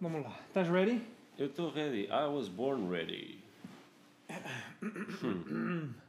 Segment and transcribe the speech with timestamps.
[0.00, 0.38] Vamos lá.
[0.48, 1.00] Estás ready?
[1.38, 2.04] Eu estou ready.
[2.06, 3.38] I was born ready.
[4.82, 5.92] Hum.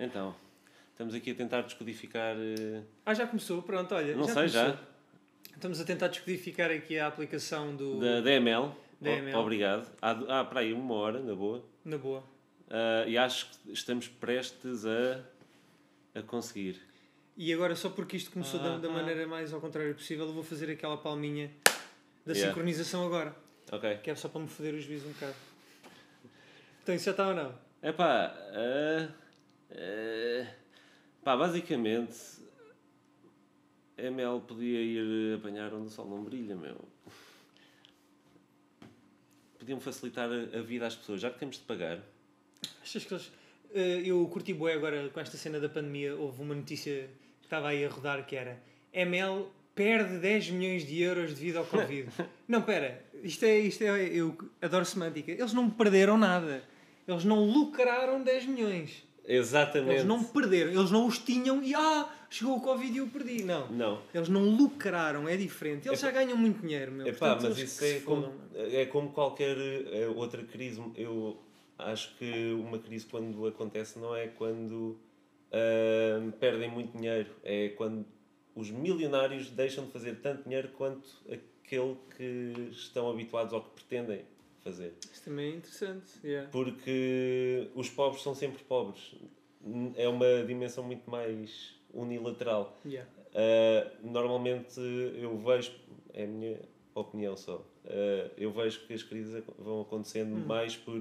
[0.00, 0.32] Então,
[0.92, 2.36] estamos aqui a tentar descodificar.
[2.38, 3.60] eh, Ah, já começou?
[3.62, 4.14] Pronto, olha.
[4.14, 4.62] Não já sei, começou.
[4.70, 4.78] já.
[5.56, 7.98] Estamos a tentar descodificar aqui a aplicação do.
[7.98, 8.70] Da DML.
[9.00, 9.34] DML.
[9.36, 9.90] O- Obrigado.
[10.00, 11.64] Há, há para aí uma hora, na boa.
[11.84, 12.22] Na boa.
[12.70, 15.20] Ah, e acho que estamos prestes a,
[16.14, 16.80] a conseguir.
[17.36, 20.44] E agora, só porque isto começou da, da maneira mais ao contrário possível, eu vou
[20.44, 21.50] fazer aquela palminha
[22.28, 22.52] da Yeah.
[22.52, 23.34] sincronização agora.
[23.72, 23.98] Ok.
[24.02, 25.34] Que é só para me foder os juízes um bocado.
[26.82, 27.54] Então, isso já está ou não?
[27.82, 29.08] Epá, ah,
[29.72, 30.46] ah,
[31.24, 32.16] pá, basicamente,
[33.96, 36.76] a ML podia ir apanhar onde o sol não brilha, meu.
[39.58, 41.98] Podiam facilitar a, a vida às pessoas, já que temos de pagar.
[42.82, 43.32] Achas que eles.
[43.74, 46.14] Eh, eu curti bué agora com esta cena da pandemia.
[46.14, 47.08] Houve uma notícia
[47.40, 48.60] que estava aí a rodar que era
[48.92, 49.46] ML
[49.78, 52.08] perde 10 milhões de euros devido ao Covid.
[52.48, 54.08] não, pera, isto é, isto é.
[54.08, 55.30] Eu adoro semântica.
[55.30, 56.64] Eles não perderam nada.
[57.06, 59.04] Eles não lucraram 10 milhões.
[59.24, 59.92] Exatamente.
[59.92, 60.72] Eles não perderam.
[60.72, 63.44] Eles não os tinham e ah, chegou o Covid e eu perdi.
[63.44, 63.68] Não.
[63.68, 64.02] Não.
[64.12, 65.86] Eles não lucraram, é diferente.
[65.86, 67.06] Eles já ganham muito dinheiro, meu.
[67.06, 70.82] Epá, Portanto, mas isso é como, é como qualquer eh, outra crise.
[70.96, 71.40] Eu
[71.78, 74.98] acho que uma crise, quando acontece, não é quando
[75.52, 78.04] ah, perdem muito dinheiro, é quando
[78.58, 84.24] os milionários deixam de fazer tanto dinheiro quanto aquele que estão habituados ou que pretendem
[84.64, 84.94] fazer.
[85.12, 86.06] Isso também é interessante.
[86.24, 86.48] yeah.
[86.50, 89.14] Porque os pobres são sempre pobres.
[89.96, 92.76] É uma dimensão muito mais unilateral.
[92.84, 93.08] Yeah.
[93.30, 95.72] Uh, normalmente eu vejo,
[96.12, 96.58] é a minha
[96.94, 100.46] opinião só, uh, eu vejo que as crises vão acontecendo Hum.
[100.46, 101.00] mais por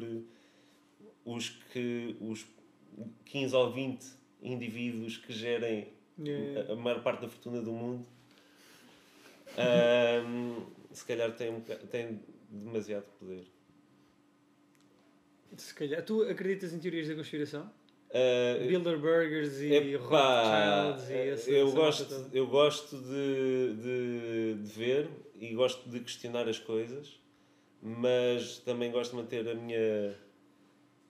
[1.26, 2.46] os que os
[3.26, 4.06] 15 ou 20
[4.42, 5.88] indivíduos que gerem
[6.20, 6.72] Yeah.
[6.72, 8.06] a, a maior parte da fortuna do mundo
[9.58, 13.46] um, se calhar têm, um têm demasiado poder.
[15.56, 16.04] Se calhar.
[16.04, 17.72] Tu acreditas em teorias da conspiração?
[18.10, 24.68] Uh, Bilderbergers e Epá, Rothschilds e essa, eu, essa gosto, eu gosto de, de, de
[24.70, 27.20] ver e gosto de questionar as coisas,
[27.82, 30.16] mas também gosto de manter a minha,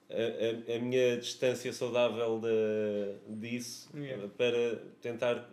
[0.09, 4.27] a, a, minha distância saudável de, disso Yeah.
[4.37, 5.49] para tentar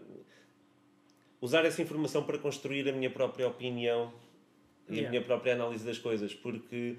[1.40, 4.12] usar essa informação para construir a minha própria opinião
[4.88, 6.96] e a minha própria análise das coisas, porque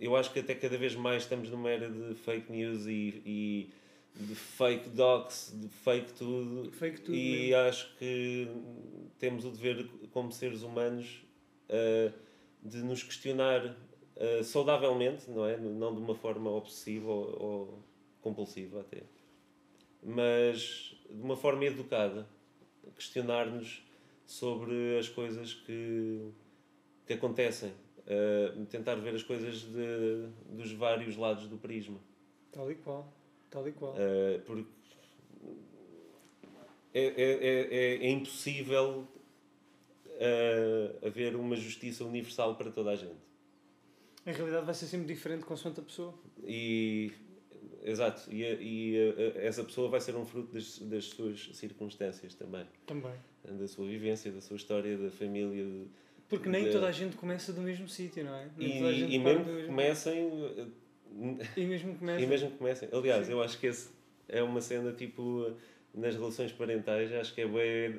[0.00, 3.70] eu acho que até cada vez mais estamos numa era de fake news e, e
[4.14, 6.70] de fake docs, de fake tudo.
[6.72, 7.56] Fake tudo e mesmo.
[7.56, 8.48] acho que
[9.18, 11.22] temos o dever, como seres humanos,
[11.68, 12.12] uh,
[12.62, 13.76] de nos questionar
[14.18, 15.56] uh, saudavelmente, não é?
[15.56, 17.78] Não de uma forma obsessiva ou, ou
[18.20, 19.02] compulsiva até.
[20.02, 22.26] Mas de uma forma educada.
[22.96, 23.82] Questionar-nos
[24.26, 26.30] sobre as coisas que,
[27.06, 27.72] que acontecem.
[28.06, 31.98] Uh, tentar ver as coisas de, dos vários lados do prisma.
[32.50, 33.12] Tal e qual.
[33.50, 33.92] Tal e qual.
[33.92, 34.66] Uh, porque
[36.94, 39.06] é, é, é, é, é impossível
[40.06, 43.27] uh, haver uma justiça universal para toda a gente.
[44.28, 46.12] A realidade vai ser sempre diferente consoante a pessoa.
[46.44, 47.10] E,
[47.82, 48.96] exato, e, e
[49.34, 52.66] a- a- essa pessoa vai ser um fruto das, das suas circunstâncias também.
[52.86, 53.14] Também.
[53.42, 55.64] Da sua vivência, da sua história, da família.
[55.64, 55.86] de-
[56.28, 58.50] Porque nem de- toda a gente começa do mesmo sítio, não é?
[58.58, 60.30] Nem E, e mesmo que comecem.
[61.56, 62.20] E mesmo começa.
[62.22, 62.88] E mesmo comecem.
[62.92, 63.88] Aliás, eu acho que esse
[64.28, 65.54] é uma cena tipo
[65.94, 67.98] nas relações parentais, acho que é bem.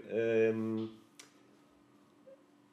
[0.53, 0.89] hum,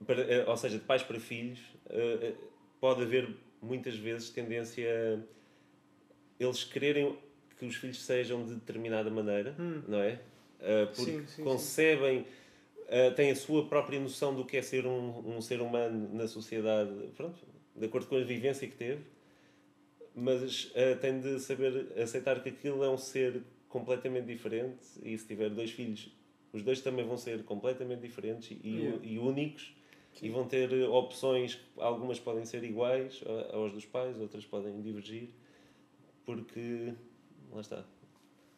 [0.07, 2.35] para, eh, ou seja, de pais para filhos, eh, eh,
[2.79, 7.17] pode haver muitas vezes tendência a eles quererem
[7.59, 9.83] que os filhos sejam de determinada maneira, Hum.
[9.89, 10.21] não é?
[10.61, 11.43] Eh, porque Sim, sim, sim.
[11.43, 12.27] concebem,
[12.89, 16.29] eh, têm a sua própria noção do que é ser um, um ser humano na
[16.29, 17.39] sociedade, pronto,
[17.75, 19.03] de acordo com a vivência que teve
[20.15, 25.27] mas eh, tem de saber aceitar que aquilo é um ser completamente diferente e se
[25.27, 26.11] tiver dois filhos,
[26.55, 28.99] os dois também vão ser completamente diferentes e, Yeah.
[29.05, 29.76] e únicos
[30.23, 33.23] e vão ter eh, opções, algumas podem ser iguais
[33.53, 35.29] aos dos pais, outras podem divergir,
[36.25, 36.93] porque
[37.53, 37.85] lá está,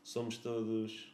[0.02, 1.12] somos todos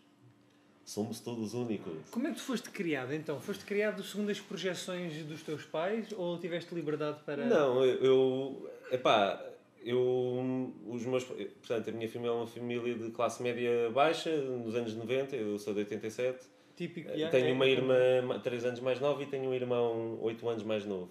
[0.84, 2.10] somos todos únicos.
[2.10, 3.40] Como é que tu foste criado então?
[3.40, 7.44] Foste criado segundo as projeções dos teus pais ou tiveste liberdade para.
[7.46, 9.42] Não, eu, eu epá,
[9.82, 14.74] eu, os meus, portanto, a minha família é uma família de classe média baixa, nos
[14.74, 16.53] anos 90, eu sou de 87.
[16.76, 17.08] Típico.
[17.10, 20.48] Eh, yeah, tenho é- uma irmã 3 anos mais nova e tenho um irmão 8
[20.48, 21.10] anos mais novo.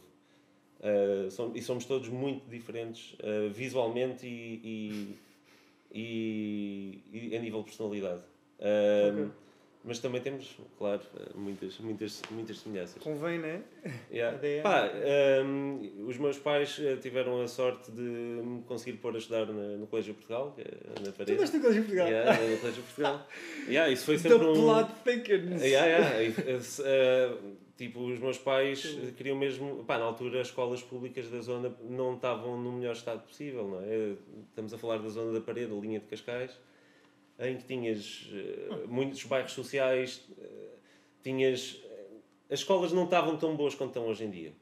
[0.79, 5.15] Uh, som- e somos todos muito diferentes uh, visualmente e,
[5.93, 8.21] e, e, e a nível de personalidade.
[8.59, 9.42] Uh, Ok.
[9.83, 13.01] Mas também temos, claro, eh, muitas, muitas, muitas semelhanças.
[13.03, 13.61] Convém, não é?
[14.11, 14.37] Yeah.
[14.63, 14.89] Pá,
[15.45, 19.77] hum, os meus pais eh, tiveram a sorte de me conseguir pôr a estudar na-
[19.77, 21.37] no Colégio Portugal, é na Tu parede.
[21.37, 22.07] deste no Colégio Portugal.
[22.07, 23.27] Yeah, no Colégio Portugal.
[23.67, 24.53] Yeah, isso foi The sempre um...
[24.53, 25.61] Blood Thickens.
[25.61, 26.33] Yeah, yeah.
[26.85, 27.37] Eh,
[27.77, 28.85] tipo, os meus pais
[29.17, 29.83] queriam mesmo.
[29.85, 33.81] Pá, na altura, as escolas públicas da zona não estavam no melhor estado possível, não
[33.81, 34.13] é?
[34.49, 36.51] Estamos a falar da zona da parede, a linha de Cascais,
[37.39, 40.69] em que tinhas eh, muitos bairros sociais, eh,
[41.23, 41.81] tinhas.
[42.49, 44.53] As escolas não estavam tão boas quanto estão hoje em dia.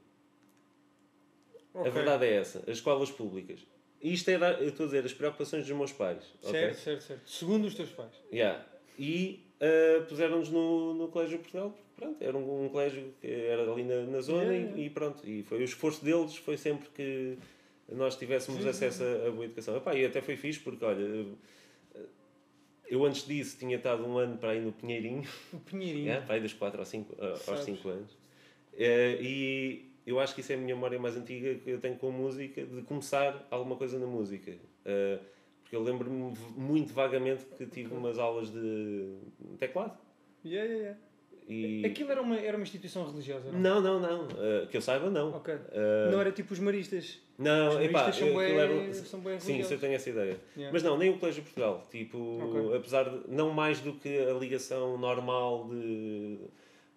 [1.73, 1.89] Ok.
[1.89, 3.59] A verdade é essa, as escolas públicas.
[4.01, 6.23] E isto era, eu estou a dizer, as preocupações dos meus pais.
[6.41, 7.29] Certo, certo, certo.
[7.29, 8.11] Segundo os teus pais.
[8.33, 8.65] Yeah.
[8.97, 13.83] E uh, puseram-nos no, no Colégio Portugal, pronto, era um, um colégio que era ali
[13.83, 14.85] na, na zona Yeah, e-.
[14.85, 15.27] E, pronto.
[15.27, 17.37] E foi o esforço deles, foi sempre que
[17.89, 19.77] nós tivéssemos Sim, acesso a, a boa educação.
[19.77, 21.25] Epá, e até foi fixe, porque olha,
[22.91, 25.23] eu- antes disso tinha estado um ano para ir no Pinheirinho,
[25.53, 26.05] O Pinheirinho.
[26.05, 27.63] yeah, para ir dos 4 aos 5 aos Sabes.
[27.63, 28.17] 5 anos.
[28.73, 31.95] Eh, e eu acho que isso é a minha memória mais antiga que eu tenho
[31.97, 34.53] com música, de começar alguma coisa na música.
[34.85, 35.19] Eh,
[35.63, 39.17] porque eu lembro-me muito vagamente que tive umas aulas de
[39.57, 39.97] teclado.
[40.43, 40.99] Yeah, yeah, yeah.
[41.51, 41.85] E...
[41.85, 43.59] Aquilo era uma, era uma instituição religiosa, não?
[43.59, 44.27] Não, não, não.
[44.41, 45.31] Eh, que eu saiba, não.
[45.35, 45.53] Ok.
[45.53, 47.19] Eh, Não era tipo os maristas.
[47.37, 48.55] não, Os epá, maristas são aquilo bué,
[48.85, 50.37] era- são bué Sim, isso eu tenho essa ideia.
[50.55, 50.71] Yeah.
[50.71, 51.85] Mas não, nem o Colégio de Portugal.
[51.91, 52.75] Tipo, Ok.
[52.77, 53.29] apesar de.
[53.29, 56.37] Não mais do que a ligação normal de,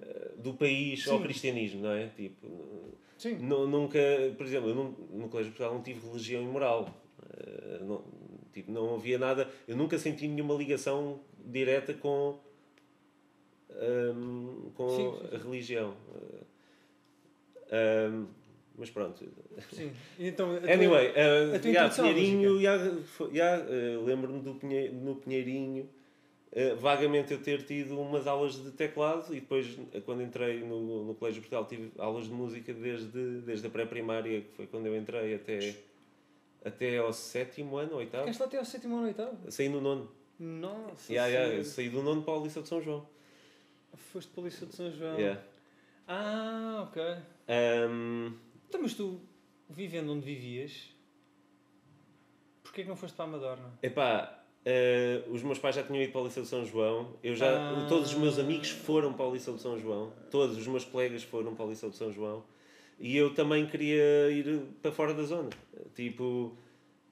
[0.00, 1.24] eh, do país ao Sim.
[1.24, 2.06] cristianismo, não é?
[2.16, 2.46] Tipo,
[3.18, 3.34] Sim.
[3.40, 3.98] nu- nunca.
[4.36, 6.88] Por exemplo, eu não- no Colégio de Portugal não tive religião e moral.
[7.38, 8.04] Eh, não,
[8.52, 9.48] tipo, não havia nada.
[9.66, 12.38] Eu nunca senti nenhuma ligação direta com.
[14.74, 15.94] Com Sim, sim, a religião.
[17.70, 18.26] Eh, ahm,
[18.76, 19.24] mas pronto,
[19.72, 19.92] Sim.
[20.18, 22.92] Então, a tua- Anyway, uh, a tua yeah, Pinheirinho, yeah,
[23.32, 25.88] yeah, uh, lembro-me do Pinhe- no Pinheirinho,
[26.52, 31.14] uh, vagamente eu ter tido umas aulas de teclado e depois, quando entrei no, no
[31.14, 35.34] Colégio Portugal, tive aulas de música desde, desde a pré-primária, que foi quando eu entrei,
[35.36, 35.76] até,
[36.64, 38.24] até ao sétimo ano, oitavo.
[38.24, 39.50] Ficaste lá até ao sétimo ano oitavo?
[39.52, 40.10] Saí no nono.
[40.36, 43.06] Nossa Yeah, yeah, saí do nono para o Liceu de São João.
[43.96, 45.18] Foste Liceu de São João.
[45.18, 45.40] Yeah.
[46.06, 47.02] Ah, ok.
[47.88, 48.32] Um,
[48.68, 49.20] Então, mas tu,
[49.68, 50.90] vivendo onde vivias,
[52.62, 53.72] porquê que não foste para a Madorna?
[53.82, 57.16] Epá, eh, os meus pais já tinham ido para o Liceu de São João.
[57.22, 57.86] Eu já, Ah.
[57.88, 60.12] Todos os meus amigos foram para o Liceu de São João.
[60.30, 62.44] Todos os meus colegas foram para o Liceu de São João.
[62.98, 65.50] E eu também queria ir para fora da zona.
[65.94, 66.56] Tipo,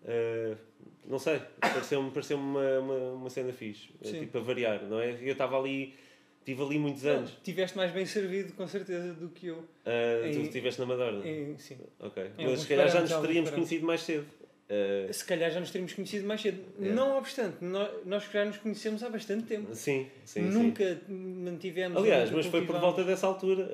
[0.04, 0.56] eh,
[1.04, 3.88] não sei, pareceu-me pareceu uma, uma, uma cena fixe.
[4.02, 4.20] Sim.
[4.20, 5.12] Tipo, a variar, não é?
[5.20, 5.94] Eu estava ali,
[6.44, 7.30] tive ali muitos anos.
[7.42, 9.64] Tiveste mais bem servido, com certeza, do que eu.
[9.84, 11.26] Ah, tu Em- estiveste na Madorna.
[11.26, 11.78] Em- sim.
[12.00, 12.22] Ok.
[12.22, 14.26] em Mas alguns se calhar já nos teríamos conhecido mais cedo.
[14.70, 16.58] Ah, Se calhar já nos teríamos conhecido mais cedo.
[16.78, 16.94] Yeah.
[16.94, 19.74] Não obstante, nós, já nos conhecemos há bastante tempo.
[19.74, 20.42] sim, sim.
[20.44, 20.48] sim.
[20.50, 21.98] nunca mantivemos.
[21.98, 23.68] Aliás, mas foi por volta dessa altura,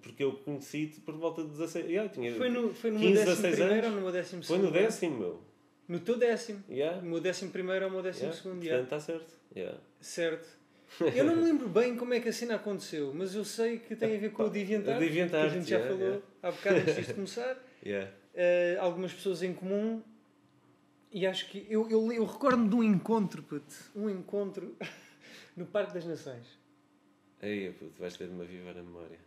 [0.00, 1.86] porque eu conheci-te por volta de 16.
[1.90, 3.94] Yeah, tinha, Foi no, foi no 15, meu décimo 16 primeiro ou anos.
[3.96, 4.72] no meu décimo foi segundo?
[4.74, 5.40] no décimo, meu.
[5.88, 6.64] No teu décimo.
[6.70, 8.42] Yeah, O meu décimo primeiro ou o meu décimo yeah.
[8.42, 8.60] segundo.
[8.62, 9.34] Portanto, está certo.
[9.54, 9.78] Yeah.
[10.00, 10.59] Certo.
[11.14, 13.94] Eu não me lembro bem como é que a cena aconteceu, mas eu sei que
[13.94, 16.26] tem a ver com o Deviantart, que a gente já yeah, falou yeah.
[16.42, 17.56] há bocado antes disto começar.
[17.82, 18.12] Yeah.
[18.34, 20.02] Eh, algumas pessoas em comum
[21.10, 24.76] e acho que eu, eu, eu recordo-me de um encontro, puto, um encontro
[25.56, 26.46] no Parque das Nações.
[27.40, 29.18] Aí, puto, vais ter de me avivar a memória.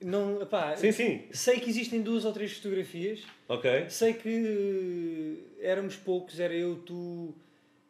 [0.00, 1.24] Não, epá, Sim, sim.
[1.32, 3.88] Sei que existem duas ou três fotografias, Ok.
[3.88, 7.34] sei que eh, éramos poucos, era eu, tu,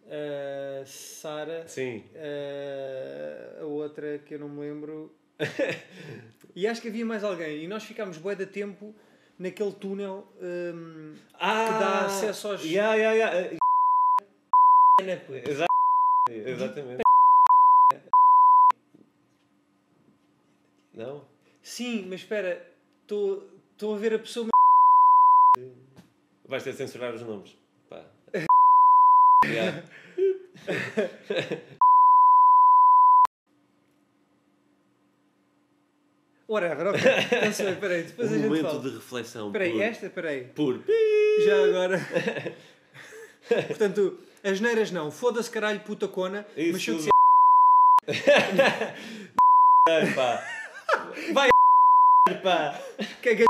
[0.08, 1.64] a Sara,
[2.14, 5.12] eh, a outra que eu não me lembro.
[6.54, 7.64] e acho que havia mais alguém.
[7.64, 8.94] E nós ficámos bué de tempo
[9.38, 11.78] naquele túnel hum, Ah!
[11.78, 13.58] dá acesso aos- Yeah, yeah, yeah.
[16.30, 17.02] Exatamente.
[20.94, 21.28] Não?
[21.62, 22.66] Sim, mas espera,
[23.02, 24.48] estou a ver a pessoa.
[26.46, 27.56] Vais ter de censurar os nomes.
[29.52, 29.82] Yeah.
[36.48, 37.00] Whatever, ok.
[37.44, 38.80] Não sei, peraí, depois a Um gente momento fala.
[38.82, 39.46] de reflexão.
[39.48, 40.44] Espera aí, por- esta, espera aí.
[40.44, 40.80] Por.
[41.44, 41.98] Já agora.
[43.66, 45.10] Portanto, as neiras não.
[45.10, 46.46] Foda-se caralho, puta cona.
[46.56, 47.08] Isso Mas se eu tudo.
[48.06, 48.94] disser
[49.88, 50.44] Ai, pá.
[51.32, 51.48] Vai,
[52.42, 52.80] pá.
[53.22, 53.44] que é que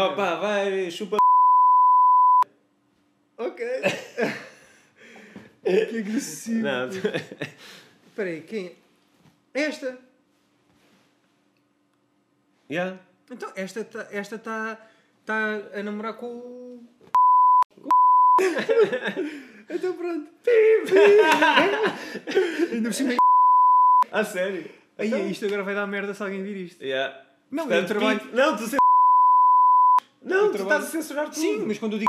[0.00, 1.16] Oh, pá, vai, chupa.
[3.38, 3.64] Ok.
[5.90, 6.62] que agressivo.
[6.62, 6.88] Não.
[6.88, 8.76] Espera aí, quem?
[9.52, 9.98] Esta.
[12.70, 12.98] Yeah.
[13.30, 14.78] Então, esta está esta tá,
[15.26, 16.84] tá a namorar com o.
[19.68, 20.30] então pronto.
[22.72, 23.14] Ainda por cima.
[24.10, 24.70] Ah, sério?
[24.98, 25.28] Aí, Então?
[25.28, 26.82] isto agora vai dar merda se alguém vir isto.
[26.84, 27.22] Yeah.
[27.50, 28.20] Não, Portanto, eu trabalho.
[28.20, 28.76] Pete- Não, tu se...
[30.22, 31.34] Não, Eu tu trabalho- estás a censurar tudo.
[31.36, 32.08] Sim, mas quando eu digo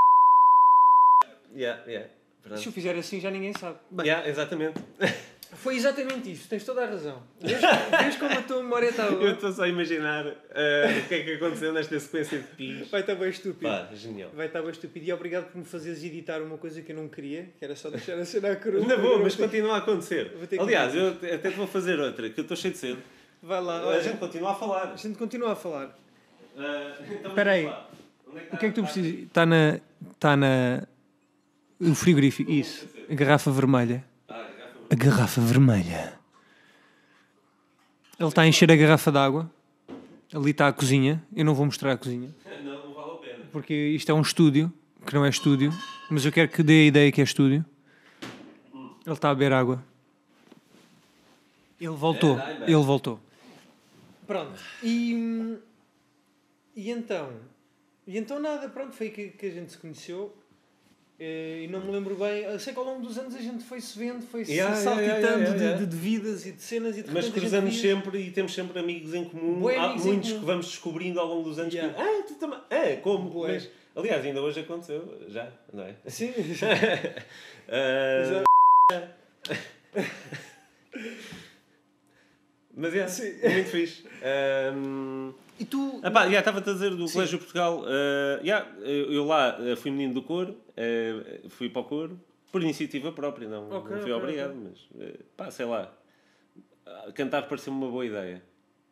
[1.54, 2.10] Yeah, yeah.
[2.46, 2.62] Verdade.
[2.62, 3.78] se eu fizer assim já ninguém sabe.
[3.92, 4.80] Bem, Yeah, exatamente.
[5.56, 7.24] foi exatamente isso, tens toda a razão.
[7.42, 7.60] Vês,
[8.20, 9.04] como a tua memória está.
[9.08, 12.88] Eu estou só a imaginar eh, o que é que aconteceu nesta sequência de pis.
[12.90, 13.62] Vai estar bem estúpido.
[13.72, 14.30] Pá, genial.
[14.36, 15.06] Vai estar bem estúpido.
[15.06, 17.90] E obrigado por me fazeres editar uma coisa que eu não queria, que era só
[17.90, 18.86] deixar a cena crua.
[18.86, 20.32] Na boa, mas continua a acontecer.
[20.60, 23.02] Aliás, eu até te vou fazer outra, que eu estou cheio de cedo.
[23.42, 24.92] Vai lá, A olha, gente continua a falar.
[24.94, 25.96] a gente continua a falar.
[26.58, 27.66] Ah, então Espera aí.
[27.66, 29.22] Onde O que é que tu precisas?
[29.24, 29.80] Está na.
[30.12, 30.88] Está na.
[31.80, 32.50] O frigorífico.
[32.50, 32.88] Isso.
[33.10, 34.04] A garrafa vermelha.
[34.30, 36.18] A garrafa vermelha.
[38.18, 39.52] Ele está a encher a garrafa de água.
[40.34, 41.24] Ali está a cozinha.
[41.36, 42.34] Eu não vou mostrar a cozinha.
[42.64, 43.44] Não, não vale a pena.
[43.52, 44.72] Porque isto é um estúdio.
[45.06, 45.72] Que não é estúdio.
[46.10, 47.66] Mas eu quero que dê a ideia que é estúdio.
[48.74, 49.84] Ele está a beber água.
[51.80, 52.40] Ele voltou.
[52.62, 53.20] Ele voltou.
[54.26, 54.60] Pronto.
[54.82, 55.58] E.
[56.76, 57.32] E então.
[58.08, 60.36] E então nada, pronto, foi que, que a gente se conheceu.
[61.20, 62.44] Eh, E não me lembro bem.
[62.44, 65.24] Eu sei que ao longo dos anos a gente foi-se vendo, foi-se Yeah, yeah, saltitando
[65.24, 65.80] yeah, yeah, yeah.
[65.80, 69.14] De, de vidas e de cenas e de Mas cruzamos sempre e temos sempre amigos
[69.14, 69.60] em comum.
[69.62, 70.40] Bué Há amigos muitos comum.
[70.42, 71.94] que vamos descobrindo ao longo dos anos Yeah.
[71.94, 72.02] que.
[72.02, 72.60] Ah, tu também.
[72.70, 73.42] É, como?
[73.44, 75.96] Mas, aliás, ainda hoje aconteceu, já, não é?
[76.08, 76.34] Sim,
[77.68, 78.44] Ah,
[82.78, 83.34] Mas é, Sim.
[83.42, 84.04] é muito fixe.
[84.22, 86.00] Ahm, E tu.
[86.04, 87.14] Ah pá, já estava-te a dizer do Sim.
[87.14, 87.84] Colégio Portugal.
[88.44, 92.20] já, eu lá ah, fui menino do coro, ah, fui para o coro,
[92.52, 94.72] por iniciativa própria, não, Ok, não fui ok, obrigado, ok.
[94.98, 95.92] mas pá, sei lá.
[96.86, 98.44] Ah, Cantar pareceu-me uma boa ideia.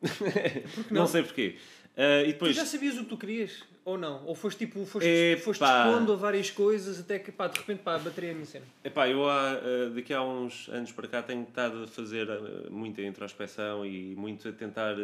[0.89, 1.01] não?
[1.01, 1.07] não?
[1.07, 1.55] sei porquê.
[1.95, 3.63] Ah, e Tu depois, já sabias o que tu querias?
[3.85, 4.25] Ou não?
[4.25, 5.41] Ou foste tipo, foste, Epá.
[5.43, 8.65] foste expondo a várias coisas até que pá, de repente pá, bateria a minha cena.
[8.83, 9.59] epá, eu há,
[9.93, 12.25] daqui a uns anos para cá tenho estado a fazer
[12.71, 14.95] muita introspeção e muito a tentar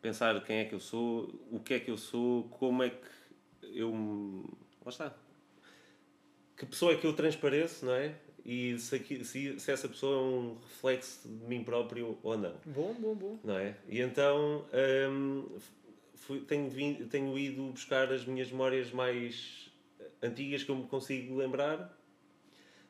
[0.00, 3.78] pensar quem é que eu sou, o que é que eu sou, como é que
[3.78, 3.92] eu.
[3.94, 4.44] me-
[4.84, 5.14] Lá está.
[6.56, 8.14] Que pessoa é que eu transpareço, não é?
[8.44, 12.54] E se, aqui- se, se essa pessoa é um reflexo de mim próprio ou não,
[12.64, 13.38] Bom, bom, bom.
[13.44, 13.76] não é?
[13.88, 14.64] E então
[15.10, 15.46] hum,
[16.14, 19.70] fui- tenho, vindo, tenho ido buscar as minhas memórias mais
[20.22, 21.94] antigas que eu me consigo lembrar.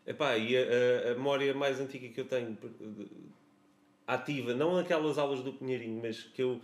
[0.07, 2.57] Epá, e a, a- a memória mais antiga que eu tenho
[4.07, 6.61] ativa, não aquelas aulas do Pinheirinho, mas que eu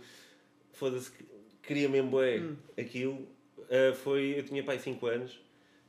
[0.77, 1.25] foda-se, que-
[1.63, 2.41] queria mesmo bué
[2.79, 3.27] aquilo,
[3.69, 5.39] ah, foi, eu tinha pai 5 anos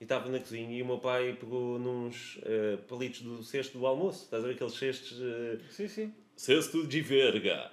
[0.00, 3.86] e estava na cozinha e o meu pai pegou nos ah, palitos do cesto do
[3.86, 6.14] almoço, estás a ver aqueles cestos ah, Sim, sim.
[6.36, 7.70] cesto de verga.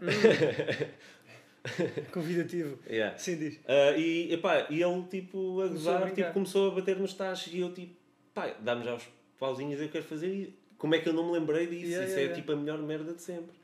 [2.12, 2.78] Convidativo.
[2.88, 3.16] Yeah.
[3.18, 3.60] Sim, diz.
[3.66, 7.14] Ah, e, epá, e ele tipo a Começou a gozar, tipo, começou a bater nos
[7.14, 7.94] tachos e eu tipo,
[8.34, 9.04] pá, dá-me já os
[9.38, 11.86] pauzinhos, eu quero fazer e como é que eu não me lembrei disso?
[11.92, 12.34] Yeah, Isso yeah, é yeah.
[12.34, 13.54] tipo a melhor merda de sempre.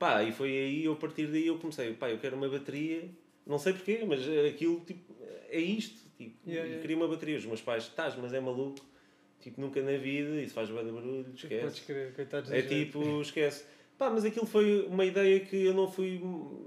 [0.00, 3.08] Pá, e foi aí, eu, a partir daí eu comecei, pá, eu quero uma bateria,
[3.46, 5.14] não sei porquê, mas aquilo tipo,
[5.50, 6.80] é isto, tipo, Yeah, yeah.
[6.80, 7.36] queria uma bateria.
[7.36, 8.80] Os meus pais, estás, mas é maluco,
[9.42, 11.60] tipo, nunca na vida, isso faz bem de barulho, esquece.
[11.62, 12.86] Podes crer, coitados É gente.
[12.86, 13.64] tipo, esquece.
[13.98, 16.18] Pá, mas aquilo foi uma ideia que eu não fui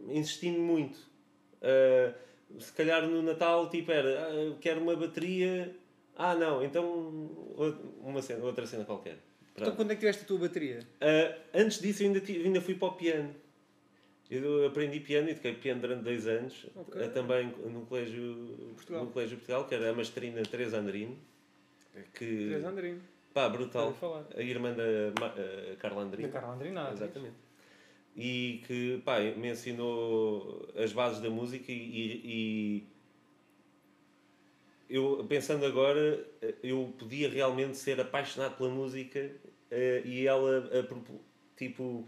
[0.10, 1.00] insistindo muito.
[1.60, 2.14] Ah,
[2.60, 5.76] se calhar no Natal, tipo, era, ah, quero uma bateria.
[6.16, 6.86] Ah, não, então
[8.00, 9.18] uma cena, outra cena qualquer.
[9.54, 9.76] Então Pronto.
[9.76, 10.80] quando é que tiveste a tua bateria?
[11.00, 13.34] Ah, antes disso, eu ainda, ti- ainda fui para o piano.
[14.32, 17.04] Eu aprendi piano e toquei piano durante dois anos, Ok.
[17.04, 19.06] ah, também no colégio, Portugal.
[19.06, 21.16] no colégio Portugal, que era a Mastrina Teresa Andrino.
[22.16, 23.00] Que, Teresa Andrino.
[23.32, 23.96] pá, brutal.
[24.36, 24.84] a irmã da
[25.22, 26.28] ah, Carla Andrino.
[26.30, 26.80] Da Carla Andrino.
[26.92, 27.36] Exatamente.
[28.16, 32.84] E que pá, me ensinou as bases da música e- e
[34.94, 36.24] eu pensando agora
[36.62, 39.32] eu podia realmente ser apaixonado pela música
[39.72, 40.70] eh, e ela
[41.58, 42.08] tipo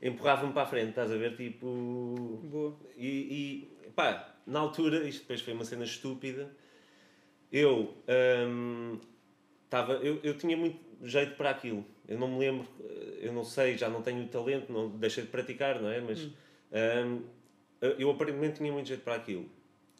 [0.00, 1.36] empurrava-me para a frente, estás a ver?
[1.36, 2.76] Tipo Boa.
[2.96, 6.48] e, e pá, na altura, isto depois foi uma cena estúpida.
[7.50, 7.92] Eu,
[8.48, 9.00] hum,
[9.68, 11.84] tava, eu, eu tinha muito jeito para aquilo.
[12.06, 15.30] Eu não me lembro, eh, eu não sei, já não tenho talento, não deixei de
[15.30, 16.00] praticar, não é?
[16.00, 17.22] Mas hum,
[17.98, 19.48] eu aparentemente tinha muito jeito para aquilo.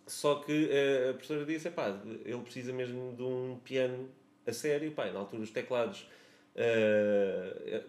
[0.06, 4.09] Só que eh, a professora disse: pá, ele precisa mesmo de um piano
[4.47, 4.90] a sério.
[4.92, 6.09] Pá, na altura os teclados,
[6.54, 7.82] eh,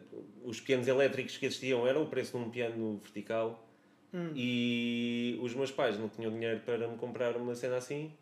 [0.44, 3.68] os pianos elétricos que existiam eram o preço de um piano vertical.
[4.14, 4.32] Hum.
[4.36, 8.14] E os meus pais não tinham dinheiro para me comprar uma cena assim,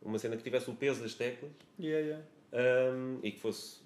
[0.00, 2.94] uma cena que tivesse o peso das teclas Yeah, yeah.
[2.94, 3.80] um, e que fosse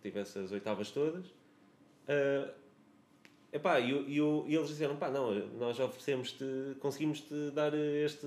[0.00, 1.26] que tivesse as oitavas todas.
[1.26, 2.50] Uh,
[3.52, 6.44] epá, e, e e eles disseram, pá, não, nós oferecemos-te,
[6.78, 8.26] conseguimos-te dar este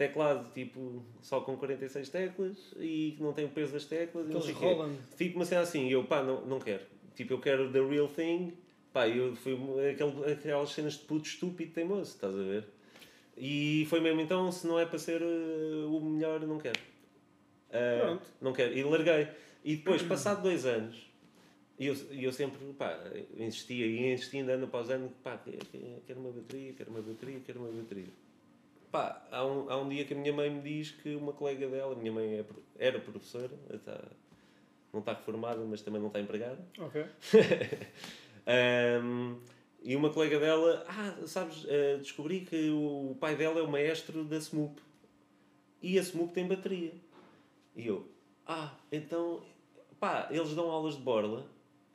[0.00, 4.54] teclado tipo só com 46 teclas e que não tem o peso das teclas e
[4.54, 4.64] quê.
[4.64, 4.96] Roland.
[5.14, 6.82] Tipo uma cena assim, eu, pá, não, não quero.
[7.14, 8.54] Tipo, eu quero the real thing,
[8.92, 9.52] Pá, eu fui
[9.88, 12.64] aquele, aquelas cenas de puto estúpido teimoso, estás a ver?
[13.36, 16.80] E foi mesmo, então, se não é para ser uh, o melhor, não quero.
[17.68, 18.26] Uh, Pronto.
[18.40, 18.76] Não quero.
[18.76, 19.28] E larguei.
[19.64, 20.96] E depois, passado dois anos,
[21.78, 22.98] e eu, eu sempre, pá,
[23.36, 27.40] insistia e insistia ano após ano, pá, que- que- quero uma bateria, quero uma bateria,
[27.46, 28.08] quero uma bateria.
[28.90, 31.68] Pá, há um, há um dia que a minha mãe me diz que uma colega
[31.68, 32.44] dela, a minha mãe é
[32.78, 34.00] era professora, está,
[34.92, 36.58] não está reformada, mas também não está empregada.
[36.78, 37.04] Ok.
[38.50, 39.38] Um,
[39.82, 44.24] e uma colega dela, ah, sabes, eh, descobri que o pai dela é o maestro
[44.24, 44.80] da SMUP.
[45.80, 46.92] E a SMUP tem bateria.
[47.74, 48.06] E eu,
[48.46, 49.42] ah, então,
[49.98, 51.46] pá, eles dão aulas de borla,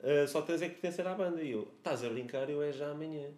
[0.01, 1.43] eh, só tens é que pertencer à banda.
[1.43, 3.29] E eu, estás a brincar, eu é já amanhã.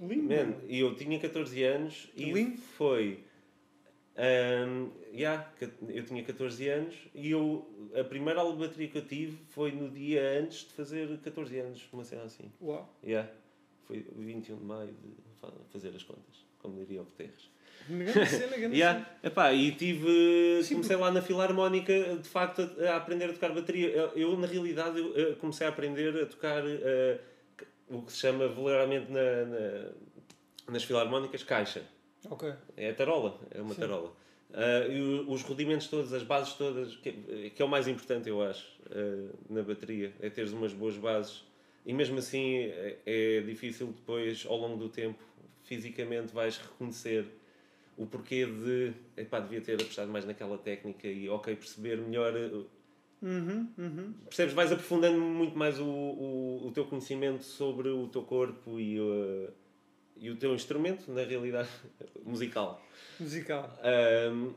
[0.00, 0.22] Lindo.
[0.34, 2.56] Man, e eu tinha 14 anos e Lindo.
[2.58, 3.20] foi.
[4.14, 5.50] Um, yeah,
[5.88, 7.66] eu tinha 14 anos e eu,
[7.98, 11.58] a primeira aula de bateria que eu tive foi no dia antes de fazer 14
[11.58, 12.52] anos, uma cena assim.
[12.60, 12.94] Uau.
[13.02, 13.30] Yeah.
[13.86, 17.50] Foi 21 de maio de fa- fazer as contas, como diria o Guterres.
[18.72, 19.10] Yeah.
[19.24, 20.62] Epá, e tive.
[20.62, 23.88] Sim, comecei lá na filarmónica de facto a, a aprender a tocar bateria.
[23.88, 27.18] Eu, eu, na realidade, eu, comecei a aprender a tocar eh,
[27.92, 29.90] o que se chama vulgarmente na, na-
[30.72, 31.82] nas filarmónicas caixa.
[32.30, 32.52] Ok.
[32.76, 33.80] É a tarola, é uma Sim.
[33.80, 34.12] tarola.
[34.54, 38.28] Ah, e o- os rudimentos todos, as bases todas, que, que é o mais importante,
[38.28, 41.44] eu acho, ah, na bateria, é teres umas boas bases.
[41.84, 45.18] E mesmo assim é, é difícil depois, ao longo do tempo,
[45.64, 47.24] fisicamente vais reconhecer
[47.96, 52.32] o porquê de, epá, devia ter apostado mais naquela técnica e, ok, perceber melhor.
[53.22, 54.12] Uh, Uhum, uhum.
[54.24, 54.54] Percebes?
[54.54, 59.52] Vais aprofundando muito mais o, o, o teu conhecimento sobre o teu corpo e, uh,
[60.16, 61.68] e o teu instrumento, na realidade,
[62.24, 62.82] musical.
[63.18, 63.78] Musical.
[63.82, 64.52] Ahm,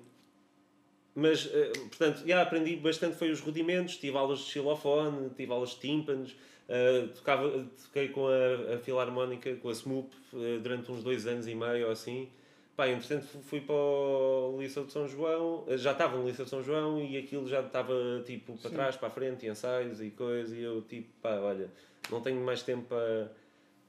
[1.17, 5.69] mas, eh, portanto, já aprendi bastante, foi os rudimentos, tive aulas de xilofone, tive aulas
[5.69, 6.35] de tímpanos,
[6.67, 10.13] ah, tocava, toquei com a, a filarmónica, com a SMUP,
[10.61, 12.29] durante uns dois anos e meio ou assim.
[12.75, 16.43] Pá, entretanto fu- fui para o Liceu de São João, eh, já estava no Liceu
[16.43, 17.93] de São João e aquilo já estava
[18.25, 18.75] tipo para Sim.
[18.75, 21.71] trás, para a frente, e ensaios e coisas, e eu tipo, pá, olha,
[22.11, 23.31] não tenho mais tempo para,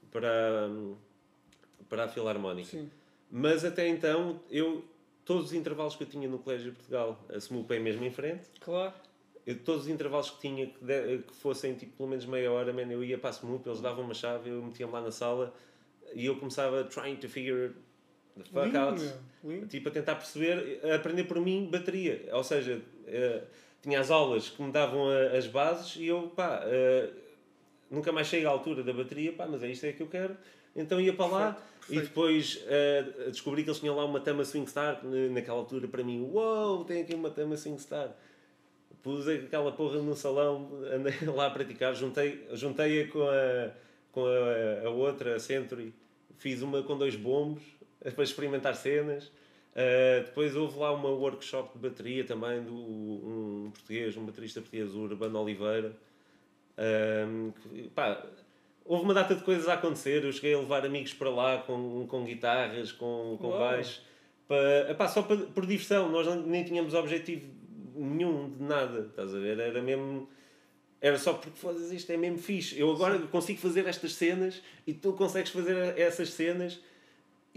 [0.09, 0.69] para,
[1.89, 2.69] para a filarmónica.
[2.69, 2.89] Sim.
[3.29, 4.85] Mas até então, eu,
[5.25, 8.11] todos os intervalos que eu tinha no Colégio de Portugal, a SMUP é mesmo em
[8.11, 8.93] frente, Claro.
[9.45, 12.71] eu, todos os intervalos que tinha que, de- que fossem tipo pelo menos meia hora,
[12.71, 15.53] man, eu ia para a SMUP, eles davam uma chave, eu metia-me lá na sala
[16.13, 17.73] e eu começava trying to figure
[18.37, 19.13] the fuck Lindo, out.
[19.43, 19.67] Lindo.
[19.67, 22.27] Tipo, a tentar perceber, a aprender por mim bateria.
[22.33, 23.41] Ou seja, eh,
[23.81, 27.09] tinha as aulas que me davam a- as bases e eu, pá, eh,
[27.89, 30.35] nunca mais chego à altura da bateria, pá, mas é isto é que eu quero.
[30.75, 32.07] Então ia para lá e Perfeito.
[32.09, 36.03] depois eh, descobri que eles tinham lá uma Tama Swing Star, que naquela altura para
[36.03, 38.15] mim, uou, tem aqui uma Tama Swing Star.
[39.03, 43.71] Pus aquela porra no salão, andei lá a praticar, juntei, juntei-a com a,
[44.11, 45.93] com a, a outra, a Century,
[46.37, 47.63] fiz uma com dois bombos
[48.11, 49.25] para experimentar cenas.
[49.25, 54.93] Uh, depois houve lá uma workshop de bateria também do um português, um baterista português,
[54.95, 55.95] o Urbano Oliveira.
[56.77, 58.25] Um, que, pá,
[58.85, 60.23] houve uma data de coisas a acontecer.
[60.23, 64.01] Eu cheguei a levar amigos para lá com, com guitarras, com, com baixo,
[64.47, 66.09] para, só para, por diversão.
[66.11, 67.45] Nós não- nem tínhamos objetivo
[67.95, 69.59] nenhum de nada, estás a ver?
[69.59, 70.27] Era mesmo.
[70.99, 72.79] Era só porque foda isto é mesmo fixe.
[72.79, 76.79] Eu agora consigo fazer estas cenas e tu consegues fazer essas cenas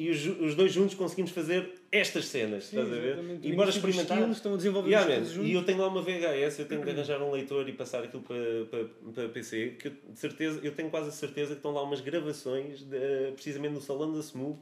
[0.03, 3.07] e os, os dois juntos conseguimos fazer estas cenas, Sim, estás a ver?
[3.13, 3.47] exatamente.
[3.49, 4.17] E bora Os experimentar.
[4.19, 5.53] skills Estão a desenvolver Yeah, man, coisas E juntos.
[5.53, 8.37] eu tenho lá uma VHS, eu tenho que arranjar um leitor e passar aquilo para,
[8.71, 11.83] para, para PC, que eu, de certeza, eu tenho quase a certeza que estão lá
[11.83, 14.59] umas gravações, de, precisamente no salão da Smooth,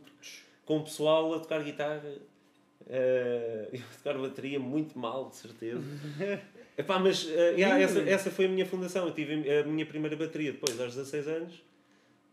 [0.65, 2.03] com o pessoal a tocar guitarra
[2.91, 5.81] e a tocar bateria muito mal, de certeza.
[6.77, 9.07] Epá, mas eh, yeah, essa, essa foi a minha fundação.
[9.07, 11.63] Eu tive a minha primeira bateria depois, aos 16 anos,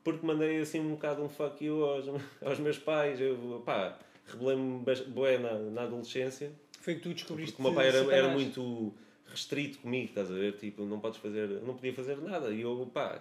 [0.06, 2.06] porque mandei assim um bocado um fuck you aos,
[2.42, 3.20] aos meus pais.
[3.20, 6.52] Eu, pá, rebelei-me bué na, na adolescência.
[6.80, 7.56] Foi que tu descobriste.
[7.58, 8.94] Porque o meu pai era, era muito
[9.28, 10.54] restrito comigo, estás a ver?
[10.58, 12.52] Tipo, não podes fazer, não podia fazer nada.
[12.52, 13.20] E eu, pá,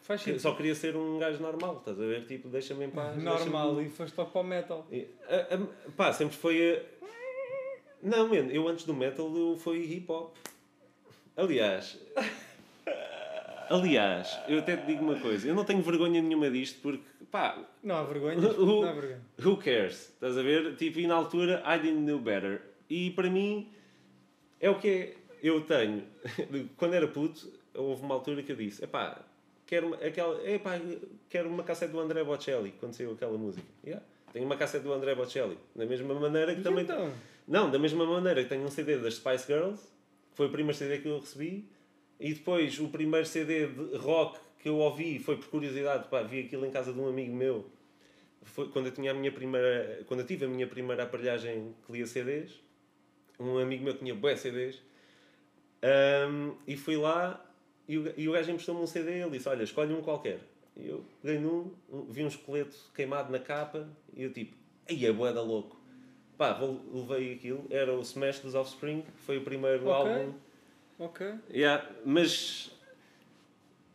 [0.00, 0.40] Faz sentido.
[0.40, 2.24] só queria ser um gajo normal, estás a ver?
[2.26, 3.20] Tipo, deixa-me em paz.
[3.20, 3.82] Normal.
[3.82, 4.86] E foste para o metal.
[4.90, 6.76] E, a- a- pá, sempre foi.
[6.76, 6.82] a-
[8.00, 10.36] Não, mano, eu antes do metal eu fui hip hop.
[11.36, 11.98] Aliás.
[13.68, 17.58] Aliás, eu até te digo uma coisa, eu não tenho vergonha nenhuma disto porque, pá,
[17.82, 18.36] Não há vergonha.
[18.58, 19.20] O- Não há vergonha.
[19.44, 20.10] Who cares?
[20.10, 20.76] Estás a ver?
[20.76, 22.62] Tipo, e na altura, I didn't know better.
[22.88, 23.68] E para mim,
[24.60, 25.14] é o que é.
[25.42, 26.02] Eu tenho.
[26.76, 29.20] Quando era puto, houve uma altura que eu disse: epá,
[29.66, 30.80] quero uma, aquela, epá,
[31.28, 33.66] quero uma cassete do André Bocelli, quando saiu aquela música.
[33.84, 34.04] Yeah.
[34.32, 35.58] Tenho uma cassete do André Bocelli.
[35.74, 36.84] Da mesma maneira que E também.
[36.84, 37.10] então?
[37.46, 39.82] Não, da mesma maneira que tenho um CD das Spice Girls,
[40.30, 41.68] que foi o primeiro CD que eu recebi,
[42.18, 46.40] e depois o primeiro CD de rock que eu ouvi, foi por curiosidade, pá, vi
[46.40, 47.66] aquilo em casa de um amigo meu.
[48.42, 52.06] Foi quando eu tinha a minha primeira, quando tive a minha primeira aparelhagem que lia
[52.06, 52.52] CDs,
[53.38, 54.82] um amigo meu tinha bué CDs,
[55.82, 57.44] um, e fui lá
[57.88, 60.40] e o, e o gajo emprestou-me um CD e ele disse, olha, escolhe um qualquer.
[60.76, 61.72] E eu peguei num,
[62.08, 64.56] vi um esqueleto queimado na capa e eu tipo,
[64.88, 65.80] aí é bué da louco.
[66.36, 66.58] Pá,
[66.92, 70.12] levei aquilo, era o Smash dos Offspring, foi o primeiro Ok.
[70.12, 70.34] álbum.
[70.98, 71.26] Ok.
[71.52, 72.70] Yeah, mas,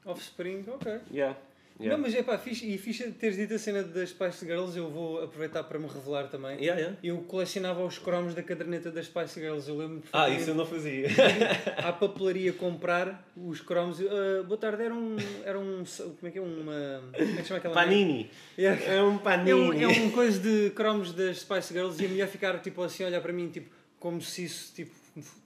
[0.05, 0.91] Offspring, ok.
[1.11, 1.37] yeah,
[1.79, 1.95] yeah.
[1.95, 4.89] Não, mas é pá, fixe, e fixe teres dito a cena das Spice Girls, eu
[4.89, 6.57] vou aproveitar para me revelar também.
[6.59, 6.97] Yeah, yeah.
[7.03, 10.65] Eu colecionava os cromos da caderneta das Spice Girls, eu lembro Ah, isso eu não
[10.65, 11.07] fazia.
[11.83, 13.99] à papelaria comprar os cromos.
[14.01, 15.15] Ah, boa tarde, era um.
[15.43, 15.83] Era um.
[15.83, 16.41] Como é que é?
[16.41, 17.01] Uma.
[17.15, 17.73] Como é que chama aquela?
[17.73, 18.29] Panini.
[18.57, 18.79] Yeah.
[18.85, 19.53] É um É panini.
[19.53, 23.03] um, é um coisa de cromos das Spice Girls e a mulher ficar tipo assim
[23.05, 24.91] olhar para mim tipo, como se isso tipo,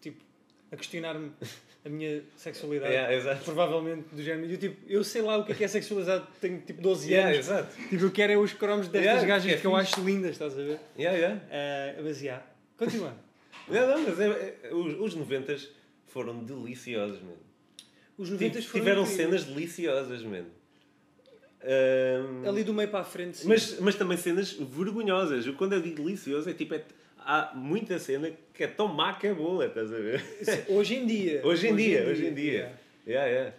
[0.02, 0.25] tipo
[0.76, 1.32] a questionar-me
[1.86, 2.92] a minha sexualidade.
[2.94, 3.44] Yeah, exato.
[3.46, 4.52] Provavelmente do género.
[4.52, 7.30] Eu, tipo, eu sei lá o que é que é sexualidade, tenho tipo 12 Yeah,
[7.34, 7.48] anos.
[7.48, 7.76] exato.
[7.90, 10.54] Tipo, eu quero é os cromos destas Yeah, gajas é que eu acho lindas, estás
[10.54, 10.80] a ver?
[10.98, 11.42] Yeah, yeah.
[11.52, 12.46] Ah, mas yeah.
[12.78, 13.14] Continua.
[13.68, 15.58] Não, não, mas é- é- os, os 90
[16.08, 17.38] foram deliciosos, mano.
[18.18, 19.28] Os 90 foram Tiveram incríveis.
[19.42, 20.48] cenas deliciosas, mano.
[21.64, 23.48] Ahm, Ali do meio para a frente, sim.
[23.48, 25.48] mas, mas também cenas vergonhosas.
[25.56, 26.84] Quando eu digo delicioso, é tipo, é-
[27.26, 30.24] há muita cena que é tão má que é boa, estás a ver?
[30.70, 31.42] Hoje em dia.
[31.46, 32.52] Hoje em dia, hoje em dia.
[32.54, 32.78] yeah.
[33.08, 33.56] Yeah, yeah.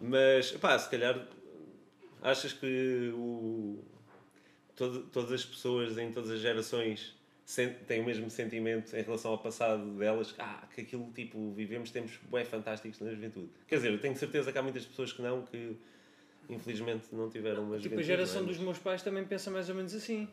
[0.00, 1.26] Mas, pá, se calhar
[2.22, 3.78] achas que o,
[4.76, 7.14] todo- todas as pessoas em todas as gerações
[7.86, 10.34] têm o mesmo sentimento em relação ao passado delas?
[10.38, 13.48] Ah, que aquilo, tipo, vivemos tempos bem fantásticos na juventude.
[13.66, 15.76] Quer dizer, eu tenho certeza que há muitas pessoas que não, que
[16.48, 18.02] infelizmente não tiveram uma Tipo, juventude.
[18.02, 18.52] a geração não é?
[18.52, 20.28] dos meus pais também pensa mais ou menos assim.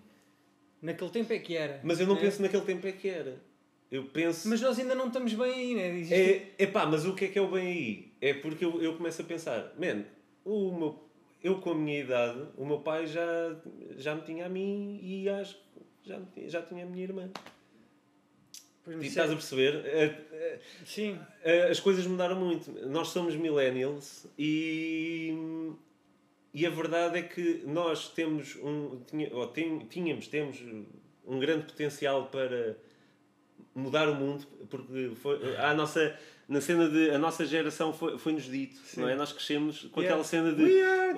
[0.82, 1.80] Naquele tempo é que era.
[1.84, 2.22] Mas eu não né?
[2.22, 3.42] penso naquele tempo é que era.
[3.90, 4.48] Eu penso...
[4.50, 5.88] Mas nós ainda não estamos bem aí, né?
[5.98, 6.13] Existe-
[6.60, 8.12] É, epá, mas o que é que é o bem aí?
[8.22, 10.04] É porque eu, eu começo a pensar, man,
[10.44, 11.04] o meu,
[11.44, 13.56] eu com a minha idade, o meu pai já,
[13.98, 17.30] já me tinha a mim e acho que já, já tinha a minha irmã.
[18.86, 19.82] E mas estás a é- perceber?
[19.86, 21.20] Eh, Sim.
[21.44, 22.72] eh, As coisas mudaram muito.
[22.88, 25.34] Nós somos millennials e,
[26.58, 29.46] e a verdade é que nós temos um, tinha, ou
[29.89, 30.58] tínhamos, temos
[31.24, 32.76] um grande potencial para
[33.76, 36.17] mudar o mundo, porque foi a nossa
[36.50, 39.02] na cena de a nossa geração foi, foi nos dito, Sim.
[39.02, 39.15] não é?
[39.15, 40.15] Nós crescemos com Yeah.
[40.15, 40.63] aquela cena de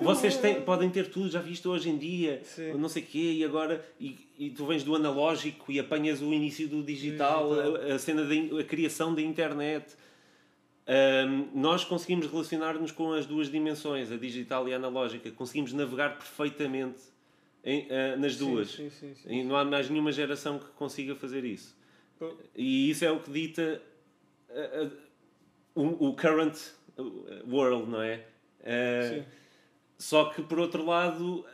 [0.04, 2.74] vocês têm, podem ter tudo, já viste hoje em dia, Sim.
[2.74, 6.68] não sei quê, e agora e, e tu vens do analógico e apanhas o início
[6.68, 7.76] do digital, Digital.
[7.92, 9.86] A, a cena da a criação da internet.
[10.92, 15.30] Ahm, nós conseguimos relacionar-nos com as duas dimensões, a digital e a analógica.
[15.30, 16.98] Conseguimos navegar perfeitamente
[17.64, 18.70] em- ah, nas duas.
[18.72, 19.28] Sim, sim, sim.
[19.30, 21.76] E não há mais nenhuma geração que consiga fazer isso.
[22.18, 22.36] Pô.
[22.56, 23.80] E isso é o que dita
[24.50, 24.90] ah, ah,
[25.76, 26.58] o, o current
[27.48, 28.26] world, não é?
[29.08, 29.24] Sim.
[29.96, 31.46] só que, por outro lado,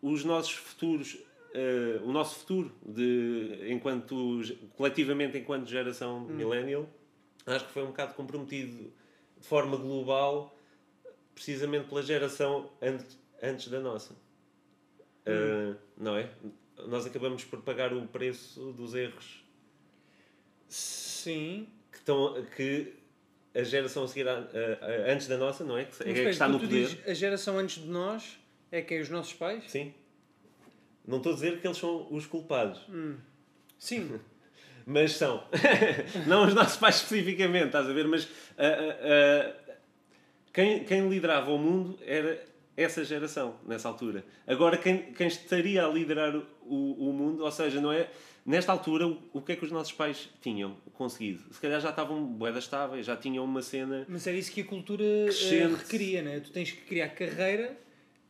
[0.00, 1.18] os nossos futuros,
[2.04, 4.40] o nosso futuro, de, enquanto,
[4.76, 6.88] coletivamente, enquanto geração millennial,
[7.46, 8.92] acho que foi um bocado comprometido
[9.38, 10.56] de forma global,
[11.34, 14.14] precisamente pela geração antes, antes da nossa.
[15.26, 16.30] Eh, não é?
[16.88, 19.44] Nós acabamos por pagar o preço dos erros
[20.68, 21.68] Sim.
[21.90, 22.94] que, estão, que
[23.54, 25.84] a geração a seguir a- a- a- antes da nossa, não é?
[25.84, 26.86] Que, é que está no poder.
[26.88, 28.38] dizes a geração antes de nós
[28.70, 29.00] é quem?
[29.00, 29.70] Os nossos pais?
[29.70, 29.92] Sim.
[31.06, 32.80] Não estou a dizer que eles são os culpados,
[33.78, 34.18] Sim.
[34.86, 35.44] mas são.
[36.26, 38.06] não os nossos pais especificamente, estás a ver?
[38.06, 39.74] Mas ah, ah,
[40.52, 44.24] quem, quem liderava o mundo era essa geração, nessa altura.
[44.46, 48.08] Agora, quem, quem estaria a liderar o, o mundo, ou seja, não é.
[48.44, 51.42] Nesta altura, o, o que é que os nossos pais tinham conseguido?
[51.52, 54.04] Se calhar já estavam boedas estáveis, já tinham uma cena.
[54.08, 55.74] Mas era isso que a cultura eh, Crescente.
[55.74, 56.40] requeria, né?
[56.40, 57.78] Tu tens que criar carreira,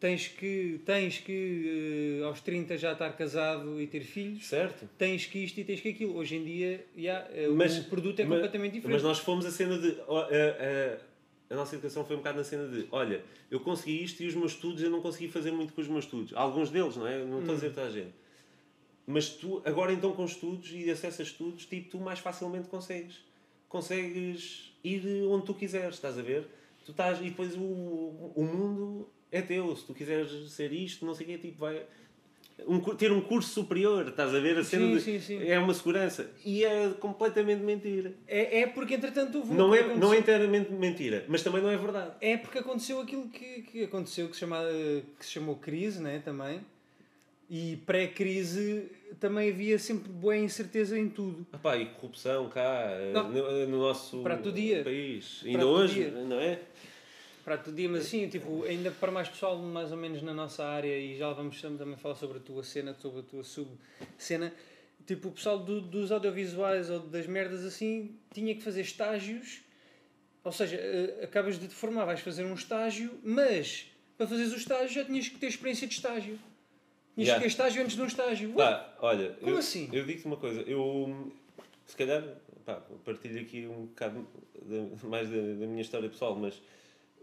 [0.03, 4.89] tens que, tens que eh, aos 30 já estar casado e ter filhos, Certo?
[4.99, 6.17] tens que isto e tens que aquilo.
[6.17, 8.95] Hoje em dia, já, eh, Mas- o produto é mas- completamente diferente.
[8.95, 9.97] Mas nós fomos a cena de.
[10.09, 10.27] ó,
[11.49, 14.35] a, nossa educação foi um bocado na cena de: olha, eu consegui isto e os
[14.35, 16.33] meus estudos eu não consegui fazer muito com os meus estudos.
[16.35, 17.25] Alguns deles, não é?
[17.25, 18.13] Não estou a dizer toda a gente.
[19.07, 23.21] Mas tu, agora então com estudos e acesso a estudos, tipo, tu mais facilmente consegues.
[23.69, 26.49] Consegues ir onde tu quiseres, estás a ver?
[26.85, 27.61] Tu estás, e depois o,
[28.35, 29.75] o mundo é teu.
[29.75, 31.83] Se tu quiseres ser isto, não sei o quê, tipo, vai.
[32.69, 34.57] Um, ter um curso superior, estás a ver?
[34.59, 35.49] A cena Sim, de- sim, sim.
[35.49, 36.31] é uma segurança.
[36.45, 38.13] E é completamente mentira.
[38.29, 41.77] É, é porque, entretanto, houve Não é, não é inteiramente mentira, mas também não é
[41.77, 42.13] verdade.
[42.21, 44.59] É porque aconteceu aquilo que, que aconteceu, que se, chama,
[45.19, 46.61] que se chamou crise, né, também.
[47.51, 51.45] E pré-crise também havia sempre boa incerteza em tudo.
[51.53, 54.23] Epá, e corrupção cá, eh, no, no nosso
[54.55, 54.85] dia.
[54.85, 55.41] país.
[55.45, 56.11] Ainda Prato do hoje, dia.
[56.11, 56.61] não é?
[57.43, 60.65] Prato do dia, mas assim, tipo, ainda para mais pessoal, mais ou menos na nossa
[60.65, 64.53] área, e já vamos também falar sobre a tua cena, sobre a tua sub-cena,
[65.07, 69.61] tipo, o pessoal do, dos audiovisuais ou das merdas assim, tinha que fazer estágios,
[70.45, 74.57] ou seja, eh, acabas de te formar, vais fazer um estágio, mas para fazeres o
[74.57, 76.39] estágio já tinhas que ter experiência de estágio.
[77.15, 77.35] Tinhas Yeah.
[77.35, 78.53] que ter estágio antes de um estágio.
[78.55, 79.89] Pá, olha, Como eu, assim?
[79.93, 81.31] eu digo-te uma coisa, eu
[81.87, 82.25] se calhar
[82.65, 84.27] pá, partilho aqui um bocado
[84.63, 86.61] da- mais da, da minha história pessoal, mas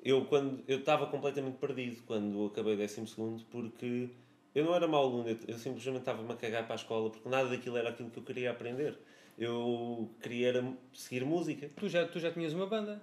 [0.03, 4.09] eu quando eu estava completamente perdido quando acabei o décimo segundo porque
[4.53, 7.27] eu não era mau aluno, eu, eu simplesmente estava-me a cagar para a escola porque
[7.29, 8.97] nada daquilo era aquilo que eu queria aprender.
[9.37, 11.69] Eu queria seguir música.
[11.77, 13.01] Tu, já, tu já tinhas uma banda.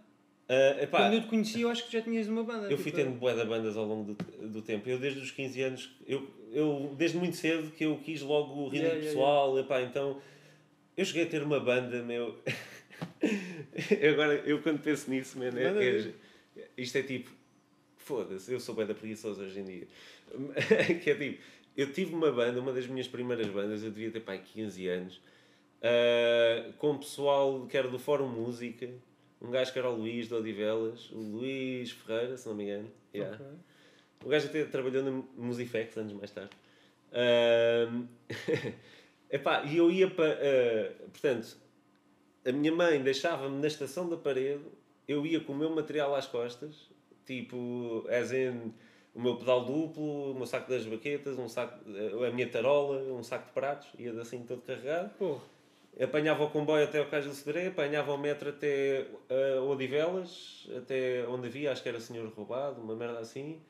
[0.49, 2.71] Ah, epá, Quando eu te conheci, eu acho que já tinhas uma banda.
[2.71, 4.89] eu fui tipo, tendo bué de bandas ao longo do, do tempo.
[4.89, 8.79] Eu desde os 15 anos, eu, eu desde muito cedo que eu quis logo rir
[8.79, 9.59] Yeah, do yeah, pessoal.
[9.59, 10.21] Epá, então
[10.97, 12.39] eu cheguei a ter uma banda, meu.
[14.13, 16.13] Agora, eu quando penso nisso, man, é, é-.
[16.77, 17.31] Isto é tipo,
[17.97, 19.89] foda-se, eu sou bué da preguiçoso hoje em dia.
[21.03, 21.43] que é tipo,
[21.77, 25.21] eu tive uma banda, uma das minhas primeiras bandas, eu devia ter pai 15 anos,
[25.83, 28.89] ah, com pessoal que era do Fórum Música,
[29.41, 32.91] um gajo que era o Luís de Odivelas, o Luís Ferreira, se não me engano.
[33.15, 33.37] Yeah.
[33.37, 33.47] ok.
[34.25, 36.51] O gajo até trabalhou na Musifex anos mais tarde.
[37.13, 38.07] Ahm,
[39.31, 40.33] epá, e eu ia para.
[40.33, 41.57] ah, portanto,
[42.45, 44.65] a minha mãe deixava-me na estação da parede,
[45.09, 46.91] eu ia com o meu material às costas,
[47.25, 48.73] tipo, as in,
[49.15, 51.81] o meu pedal duplo, o meu saco das baquetas, um saco,
[52.25, 55.11] a minha tarola, um saco de pratos, ia assim todo carregado.
[55.19, 55.57] Porra.
[55.99, 61.27] Apanhava o comboio até ao Cais do Cedré, apanhava o metro até uh, Odivelas, até
[61.27, 63.63] onde havia, acho que era Senhor Roubado, uma merda assim.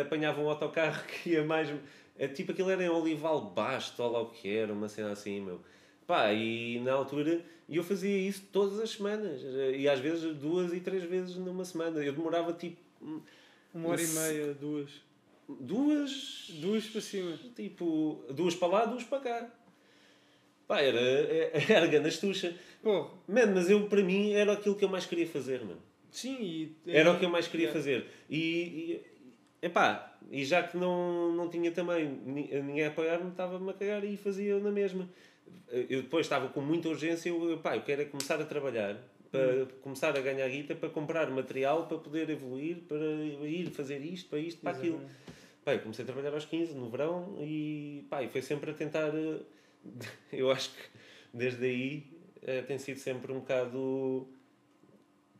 [0.00, 1.68] Apanhava um autocarro que ia mais.
[2.16, 5.40] é, Tipo, aquilo era em Olival Basto, ou lá o que era, uma cena assim,
[5.40, 5.60] meu.
[6.06, 9.40] Pá, e na altura eu fazia isso todas as semanas,
[9.76, 12.02] e às vezes duas e três vezes numa semana.
[12.04, 12.76] Eu demorava tipo
[13.74, 14.90] Uma hora e meia, duas.
[15.48, 16.46] duas.
[16.60, 17.38] Duas para cima.
[17.54, 19.50] Tipo, duas para lá, duas para cá.
[20.66, 21.00] Pá, era,
[21.72, 22.54] era grande astucha.
[22.82, 23.10] Porra.
[23.28, 25.80] Mano, mas eu, para mim, era aquilo que eu mais queria fazer, mano.
[26.10, 26.76] Sim, e.
[26.86, 27.80] Era o que eu mais queria Yeah.
[27.80, 28.06] fazer.
[28.28, 28.38] E,
[29.62, 33.72] e, epá, e já que não, não tinha também ni- ninguém a apoiar-me, estava-me a
[33.72, 35.08] cagar e fazia na mesma.
[35.68, 38.96] Eu depois estava com muita urgência, eu, epá, eu quero é começar a trabalhar,
[39.30, 42.98] para começar a ganhar guita, para comprar material, para poder evoluir, para
[43.46, 44.96] ir fazer isto, para isto, para aquilo.
[44.96, 45.22] Exatamente.
[45.64, 49.14] Pá, eu comecei a trabalhar aos 15, no verão, e, pá, foi sempre a tentar.
[49.14, 49.40] eh,
[50.32, 50.82] Eu acho que
[51.32, 52.04] desde aí
[52.42, 54.28] eh, tem sido sempre um bocado.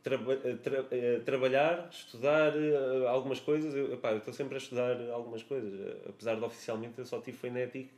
[0.03, 3.73] Traba- eh, tra- eh, trabalhar, estudar eh, algumas coisas.
[3.73, 5.97] Eu estou sempre a estudar algumas coisas.
[6.07, 7.49] Apesar de oficialmente eu só tive foi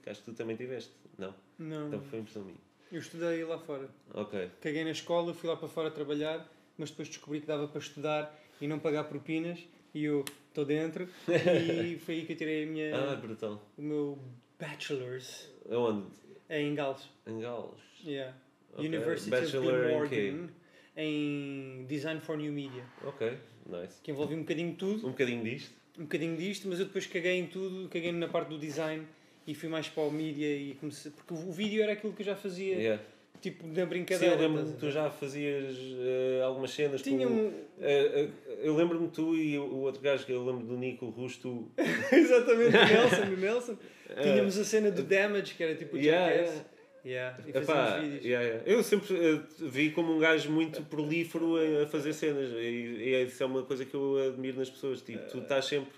[0.03, 0.91] que acho que tu também tiveste.
[1.17, 2.57] Não, Não, então foi impressão minha.
[2.91, 3.89] eu estudei lá fora.
[4.13, 4.49] Ok.
[4.61, 8.37] Caguei na escola, fui lá para fora trabalhar, mas depois descobri que dava para estudar
[8.61, 9.59] e não pagar propinas.
[9.93, 11.07] E eu estou dentro.
[11.27, 13.61] e foi aí que eu tirei a minha, Ah, brutal.
[13.77, 14.19] o meu
[14.59, 16.07] bachelor's Aonde?
[16.49, 17.09] em Gales.
[17.25, 17.79] Em Gales.
[18.03, 18.35] Yeah.
[18.73, 18.85] Ok.
[18.87, 19.87] University Bachelor of?
[19.87, 20.49] Glamorgan
[20.97, 22.83] em Design for New Media.
[23.03, 23.33] Ok,
[23.65, 24.01] nice.
[24.03, 25.07] Que envolve um bocadinho de tudo.
[25.07, 25.73] Um bocadinho disto.
[25.99, 29.03] um bocadinho disto, mas eu depois caguei em tudo, caguei na parte do design
[29.47, 31.11] e fui mais para o mídia e comecei.
[31.11, 33.03] Porque o vídeo era aquilo que eu já fazia, Yeah.
[33.41, 34.35] tipo, na Sim, brincadeira.
[34.35, 37.33] eu lembro estás que tu já fazias eh, algumas cenas Tinha com...
[37.33, 37.53] um.
[37.79, 41.69] Eh, eh, eu lembro-me tu e o outro gajo que eu lembro do Nico Rusto.
[42.11, 43.77] Exatamente, o Nelson, o Nelson.
[44.21, 46.65] Tínhamos a cena do Damage, que era tipo o Yeah, Jackass.
[47.05, 48.25] Yeah, e Epá, vídeos.
[48.25, 48.63] yeah, yeah.
[48.65, 53.23] Eu sempre eh, vi como um gajo muito prolífero a, a fazer cenas e, e
[53.23, 55.01] isso é uma coisa que eu admiro nas pessoas.
[55.01, 55.93] Tipo, tu estás sempre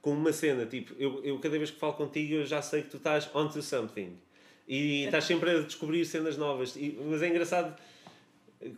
[0.00, 0.64] com uma cena.
[0.64, 3.60] Tipo, eu, eu cada vez que falo contigo eu já sei que tu estás onto
[3.60, 4.16] something
[4.66, 6.76] e estás sempre a descobrir cenas novas.
[6.76, 7.76] E, mas é engraçado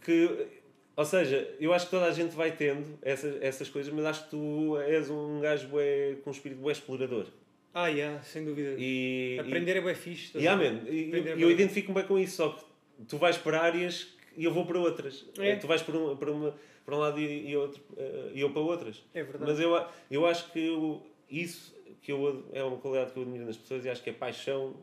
[0.05, 0.49] que,
[0.97, 4.25] ou seja, eu acho que toda a gente vai tendo essas, essas coisas, mas acho
[4.25, 7.27] que tu és um gajo bué, com um espírito bué explorador.
[7.73, 8.75] Ah, yeah, sem dúvida.
[8.79, 10.37] E, Aprender é bem fixe.
[10.37, 12.65] Yeah, man, e- eu, eu identifico-me bem com isso, só que
[13.07, 15.25] tu vais para áreas e eu vou para outras.
[15.39, 15.57] É.
[15.57, 16.55] Tu vais para um, para uma,
[16.85, 19.03] para um lado e, e outro, eh, e eu para outras.
[19.15, 19.45] É verdade.
[19.53, 23.45] Mas eu, eu acho que eu- isso que eu, é uma qualidade que eu admiro
[23.45, 24.75] nas pessoas e acho que é paixão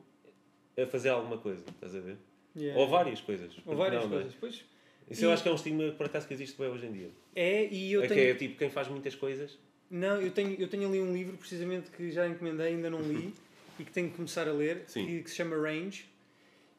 [0.82, 2.17] a fazer alguma coisa, estás a ver?
[2.56, 2.80] Yeah.
[2.80, 3.52] Ou várias coisas.
[3.65, 4.21] Ou várias não, não é?
[4.21, 4.38] coisas.
[4.39, 4.65] Pois
[5.10, 6.91] Isso E- eu acho que é um estigma por acaso que existe bem hoje em
[6.93, 7.10] dia.
[7.36, 8.19] é, e eu é tenho.
[8.21, 9.58] que é tipo quem faz muitas coisas.
[9.89, 13.34] Não, eu tenho, eu tenho ali um livro precisamente que já encomendei, ainda não li
[13.80, 16.06] e que tenho que começar a ler, que, que se chama Range.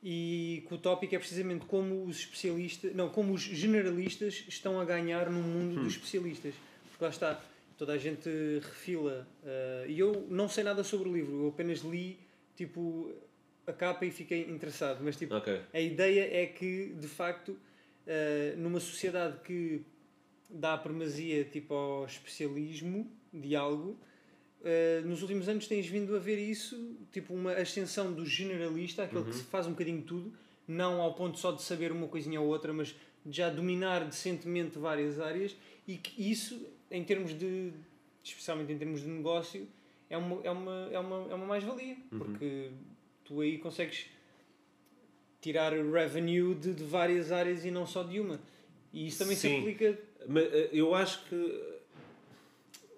[0.03, 4.85] E que o tópico é precisamente como os especialistas, não, como os generalistas estão a
[4.85, 5.83] ganhar no mundo Hum.
[5.85, 6.55] dos especialistas.
[6.91, 7.43] Porque lá está,
[7.77, 8.29] toda a gente
[8.63, 9.27] refila.
[9.45, 12.17] eh, e eu não sei nada sobre o livro, eu apenas li
[12.57, 13.13] tipo
[13.67, 15.01] a capa e fiquei interessado.
[15.03, 15.61] Mas tipo, Ok.
[15.75, 17.59] a ideia é que, de facto,
[18.07, 19.83] eh, numa sociedade que
[20.49, 23.97] dá primazia tipo, ao especialismo de algo.
[24.61, 29.25] Uh, nos últimos anos tens vindo a ver isso, tipo uma ascensão do generalista, aquele
[29.25, 30.33] que faz um bocadinho tudo,
[30.67, 32.95] não ao ponto só de saber uma coisinha ou outra, mas
[33.31, 35.57] já dominar decentemente várias áreas
[35.87, 37.73] e que isso, em termos de,
[38.23, 39.67] especialmente em termos de negócio,
[40.11, 42.71] é uma, é uma, é uma, é uma mais-valia, porque
[43.25, 44.07] tu aí consegues
[45.41, 48.41] tirar revenue de, de várias áreas e não só de uma.
[48.93, 49.61] E isso também se Sim.
[49.61, 51.79] aplica Mas eh, eu acho que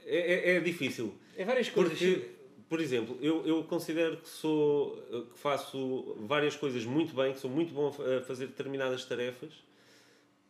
[0.06, 1.14] é, é, é difícil.
[1.36, 1.98] em várias coisas.
[1.98, 2.26] Porque,
[2.68, 4.96] por exemplo, eu, eu considero que sou
[5.32, 9.52] que faço várias coisas muito bem, que sou muito bom a fazer determinadas tarefas,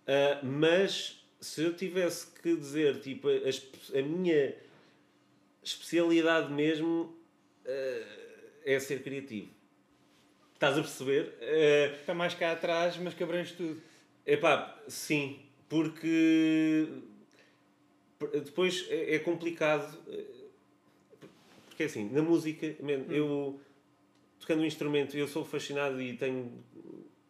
[0.07, 4.55] ah, mas se eu tivesse que dizer tipo, a, a minha
[5.63, 7.15] especialidade mesmo
[7.67, 8.07] ah,
[8.65, 9.49] é ser criativo.
[10.55, 11.35] Estás a perceber?
[11.41, 13.81] Ah, Está mais cá atrás, mas que abrange tudo.
[14.27, 16.87] Epá, sim, porque
[18.45, 19.97] depois é é complicado.
[20.09, 20.25] eh,
[21.69, 23.59] Porque assim, na música, man, eu
[24.39, 26.53] tocando um instrumento, eu sou fascinado e tenho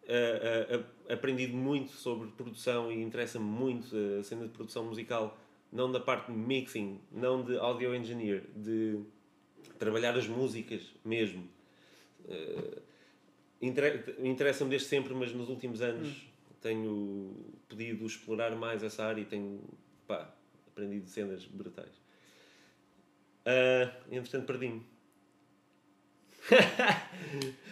[0.09, 5.39] ah, ah, ah, aprendido muito sobre produção e interessa-me muito a cena de produção musical,
[5.73, 8.99] não da parte de mixing, não de audio engineer, de
[9.79, 11.47] trabalhar as músicas mesmo.
[12.29, 12.79] Eh,
[13.63, 16.09] inter- Interessa-me desde sempre, mas nos últimos anos
[16.61, 17.35] tenho
[17.69, 19.61] podido explorar mais essa área e tenho
[20.07, 20.33] pá,
[20.69, 21.93] aprendido cenas brutais.
[23.47, 24.83] Ah, entretanto, perdi-me.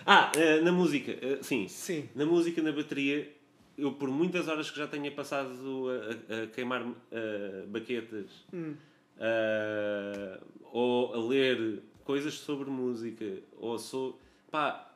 [0.06, 1.68] ah, ah, na música, ah, sim.
[1.68, 2.08] Sim.
[2.14, 3.30] Na música, na bateria,
[3.76, 8.74] eu por muitas horas que já tenha passado a, a- queimar ah, baquetas Hum.
[9.18, 10.40] ah,
[10.72, 14.20] ou a ler coisas sobre música, ou sou.
[14.50, 14.94] pá,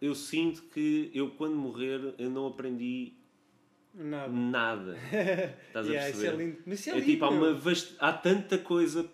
[0.00, 3.12] eu sinto que eu quando morrer eu não aprendi
[3.94, 4.28] Nada.
[4.32, 4.96] nada.
[5.66, 6.44] Estás a Yeah, isso é perceber?
[6.44, 6.58] lindo.
[6.66, 7.06] Mas isso é, É lindo.
[7.06, 7.94] tipo, há, uma vast...
[7.98, 9.04] há tanta coisa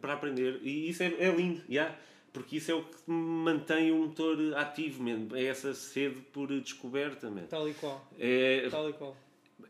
[0.00, 1.96] para aprender e isso é, é lindo, yeah?
[2.32, 5.36] porque isso é o que mantém o motor ativo, mesmo.
[5.36, 7.30] é essa sede por descoberta.
[7.30, 7.44] Man.
[7.44, 8.04] Tal e qual.
[8.18, 9.16] É, Tal e qual.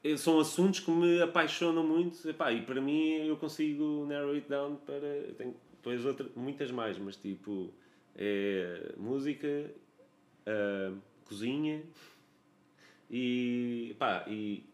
[0.02, 4.48] é- são assuntos que me apaixonam muito epá, e para mim eu consigo narrow it
[4.48, 4.94] down para.
[4.96, 7.70] eu Tenho depois outra, muitas mais, mas tipo,
[8.16, 9.70] é música,
[10.46, 10.92] ah,
[11.26, 11.82] cozinha
[13.10, 13.94] e.
[13.98, 14.64] pá, e.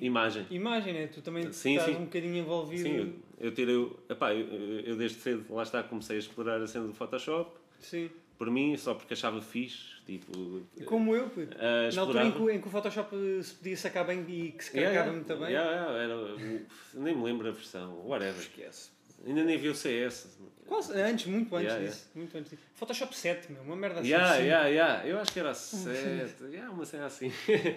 [0.00, 0.46] Imagem.
[0.50, 1.06] Imagem, né?
[1.08, 2.00] Tu também Sim, estás sim.
[2.00, 2.82] um bocadinho envolvido.
[2.82, 3.90] Sim, eu, tirei.
[4.08, 7.50] Epá, eu, eu desde cedo, lá está, comecei a explorar a cena do Photoshop.
[7.80, 8.10] Sim.
[8.38, 10.62] Por mim, só porque achava fixe, tipo.
[10.86, 11.54] Como eu, puto.
[11.60, 12.32] ah, Na altura em explorava.
[12.50, 15.12] que, em que o Photoshop se podia sacar bem e que se Yeah, carregava yeah.
[15.12, 15.52] muito bem.
[15.54, 18.40] Yeah, yeah, era, nem me lembro a versão, whatever.
[18.40, 18.90] Esquece.
[19.26, 20.38] Ainda nem vi o CS.
[20.66, 22.10] Quase, antes, muito antes Yeah, disso.
[22.14, 22.62] Muito antes disso.
[22.74, 24.08] Photoshop 7, meu, uma merda assim.
[24.08, 24.42] Yeah, sim.
[24.44, 25.06] yeah, yeah.
[25.06, 26.44] Eu acho que era a 7.
[26.44, 27.30] yeah, uma cena assim.
[27.46, 27.76] Que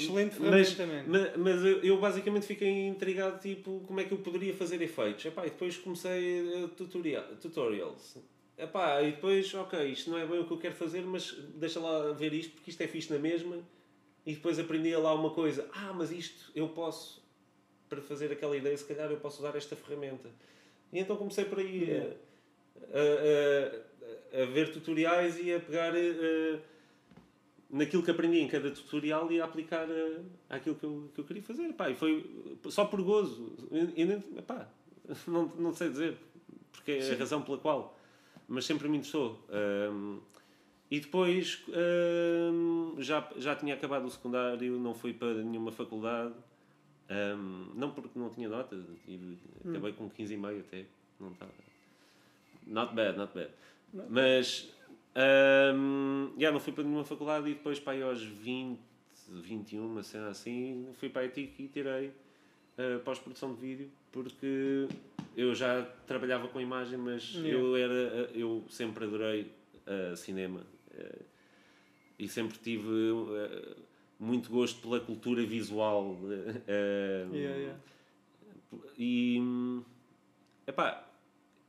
[0.00, 1.30] excelente Mas, ferramenta, man.
[1.34, 5.24] mas, mas eu, eu basicamente fiquei intrigado, tipo, como é que eu poderia fazer efeitos.
[5.24, 8.16] Epá, e depois comecei a tutorial, tutorials.
[8.58, 11.78] Epá, e depois, ok, isto não é bem o que eu quero fazer, mas deixa
[11.78, 13.58] lá ver isto, porque isto é fixe na mesma.
[14.24, 15.68] E depois aprendia lá uma coisa.
[15.72, 17.22] Ah, mas isto eu posso,
[17.88, 20.28] para fazer aquela ideia, se calhar eu posso usar esta ferramenta.
[20.92, 22.04] E então comecei por aí a,
[22.98, 26.58] a, a- a ver tutoriais e a pegar eh,
[27.70, 31.24] naquilo que aprendi em cada tutorial e a aplicar eh, àquilo que eu, que eu
[31.24, 31.72] queria fazer.
[31.72, 32.24] Pá, e foi
[32.68, 33.56] só por gozo.
[33.70, 34.68] E, e epá,
[35.26, 36.16] não, não sei dizer
[36.72, 37.14] porque é Sim.
[37.14, 37.98] a razão pela qual,
[38.46, 39.44] mas sempre me interessou.
[39.50, 40.18] Ahm,
[40.90, 46.34] e depois ahm, já, já tinha acabado o secundário, não fui para nenhuma faculdade.
[47.08, 49.38] Ahm, não porque não tinha nota, tive,
[49.68, 50.84] acabei com 15,5 até.
[51.20, 51.52] Não estava.
[52.66, 53.50] Not bad, not bad.
[53.92, 54.68] Not Mas
[55.14, 58.80] ahm, já não fui para nenhuma faculdade e depois para aí aos 20,
[59.28, 64.88] 21, uma cena assim, fui para a ETIC e tirei uh, pós-produção de vídeo porque
[65.36, 67.50] eu já trabalhava com imagem, mas Yeah.
[67.52, 67.92] eu era
[68.34, 69.52] eu sempre adorei
[69.86, 70.60] uh, cinema
[70.92, 71.24] uh,
[72.18, 73.76] e sempre tive uh,
[74.18, 77.78] muito gosto pela cultura visual uh, uh, Yeah, yeah.
[78.98, 79.40] e
[80.66, 81.06] epá,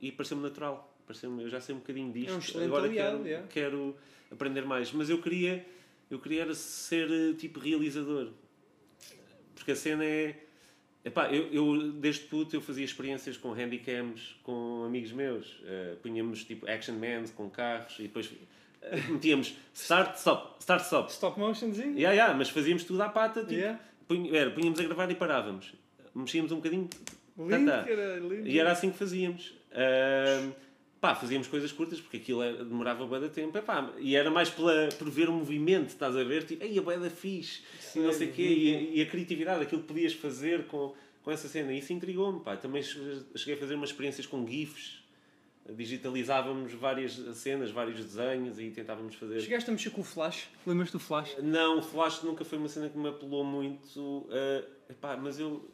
[0.00, 3.28] e pareceu-me natural pareceu eu já sei um bocadinho disto É um agora aliado, quero,
[3.28, 3.48] yeah.
[3.48, 3.96] quero
[4.30, 5.64] aprender mais mas eu queria
[6.10, 8.30] eu queria ser eh, tipo realizador
[9.54, 10.36] porque a cena é
[11.04, 16.44] epá, eu, eu desde puto eu fazia experiências com handycams com amigos meus Eh, punhamos
[16.44, 18.30] tipo action mans com carros e depois
[19.10, 21.92] metíamos start stop start stop Stop motionzinho?
[21.98, 23.78] yeah, yeah, mas fazíamos tudo à pata tipo, Yeah.
[24.32, 25.72] era, punhamos a gravar e parávamos
[26.14, 26.88] mexíamos um bocadinho
[27.38, 27.84] Lindo, tá.
[27.84, 28.48] cara, lindo.
[28.48, 29.54] e era assim que fazíamos.
[29.72, 30.50] Ahm,
[31.00, 33.56] pá, fazíamos coisas curtas porque aquilo era- demorava bem de tempo.
[33.56, 36.42] Epá, e era mais pela, por ver o movimento, estás a ver?
[36.44, 37.62] Tipo, ei, a boeda fixe,
[37.94, 38.42] e não sei o quê.
[38.42, 41.72] E, a- e a criatividade, aquilo que podias fazer com, com essa cena.
[41.72, 42.56] Isso intrigou-me, pá.
[42.56, 45.04] Também cheguei a fazer umas experiências com GIFs.
[45.70, 49.40] Digitalizávamos várias cenas, vários desenhos e tentávamos fazer.
[49.40, 50.48] Chegaste a mexer com o Flash?
[50.66, 51.36] Lembras do Flash?
[51.42, 53.98] Não, o Flash nunca foi uma cena que me apelou muito.
[54.00, 55.68] Uh, epá, mas eu.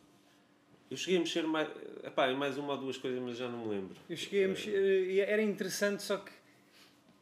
[0.90, 1.68] Eu cheguei a mexer mais,
[2.04, 3.96] epá, em mais uma ou duas coisas, mas já não me lembro.
[4.08, 4.70] Eu cheguei a mexer.
[5.10, 6.30] e Era interessante, só que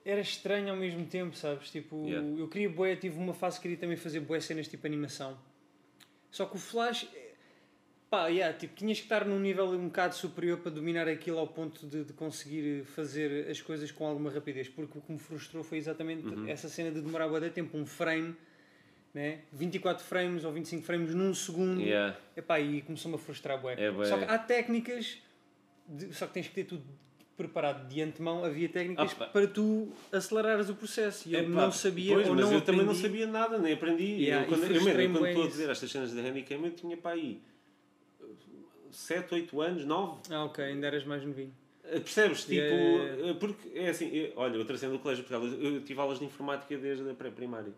[0.05, 1.71] era estranho ao mesmo tempo, sabes?
[1.71, 2.29] Tipo, Yeah.
[2.41, 5.39] eu queria boé, tive uma fase que queria também fazer boé cenas tipo animação.
[6.31, 7.22] Só que o Flash, eh,
[8.13, 11.47] pá, yeah, tipo, tinhas que estar num nível um bocado superior para dominar aquilo ao
[11.49, 14.69] ponto de, de conseguir fazer as coisas com alguma rapidez.
[14.69, 16.47] Porque o que me frustrou foi exatamente Uhum.
[16.47, 18.37] essa cena de demorar bué de tempo, um frame,
[19.15, 19.39] né?
[19.51, 21.81] 24 frames ou 25 frames num segundo.
[21.81, 22.15] Yeah.
[22.37, 23.77] Epá, e começou-me a frustrar bué.
[23.79, 24.05] É bué.
[24.05, 25.17] Só que há técnicas,
[25.89, 26.85] de- só que tens que ter tudo
[27.35, 28.45] preparado de antemão.
[28.45, 31.27] Havia técnicas Ah, para tu acelerares o processo.
[31.31, 33.09] E eu não sabia pois, ou mas não eu também não aprendi.
[33.09, 34.05] sabia nada, nem aprendi.
[34.05, 36.95] Yeah, eu, quando, eu, mesmo, quando estou a dizer estas cenas de handicam, eu tinha
[36.99, 37.41] para aí
[38.93, 40.21] 7, 8 anos, 9.
[40.31, 41.53] Ah, ok, ainda eras mais novinho.
[41.85, 42.45] Eh, Percebes?
[42.45, 45.81] Tipo, Yeah, eh, porque é assim, eu- olha, outra cena do colégio de Portugal, eu
[45.83, 47.73] tive aulas de informática desde a pré-primária.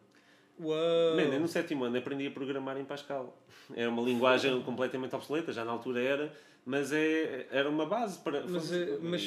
[0.61, 1.17] Uau!
[1.17, 3.37] Man, eu no sétimo ano aprendi a programar em Pascal.
[3.75, 6.33] Era uma linguagem completamente obsoleta, já na altura era,
[6.67, 8.43] mas é, era uma base para.
[8.47, 9.23] Mas, eh, mas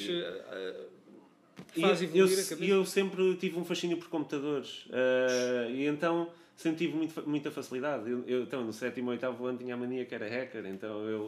[1.75, 2.63] E faz eu, evoluir a eu, cabeça.
[2.63, 7.51] e eu sempre tive um fascínio por computadores eh, e então sempre tive muito, muita
[7.51, 8.09] facilidade.
[8.09, 11.01] Eu, eu, então, no sétimo ou oitavo ano tinha a mania que era hacker, então
[11.07, 11.27] eu.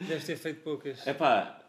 [0.00, 1.06] Deves ter feito poucas.
[1.06, 1.60] Epá,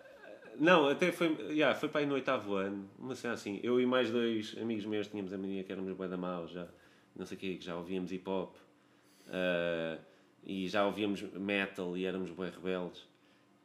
[0.58, 3.60] não, até foi, yeah, foi para aí no oitavo ano, uma cena assim.
[3.64, 6.68] Eu e mais dois amigos meus tínhamos a mania que éramos bué da mau, já,
[7.16, 8.56] não sei o quê, que já ouvíamos hip hop
[9.30, 9.98] eh,
[10.46, 13.06] e já ouvíamos metal e éramos bué rebeldes.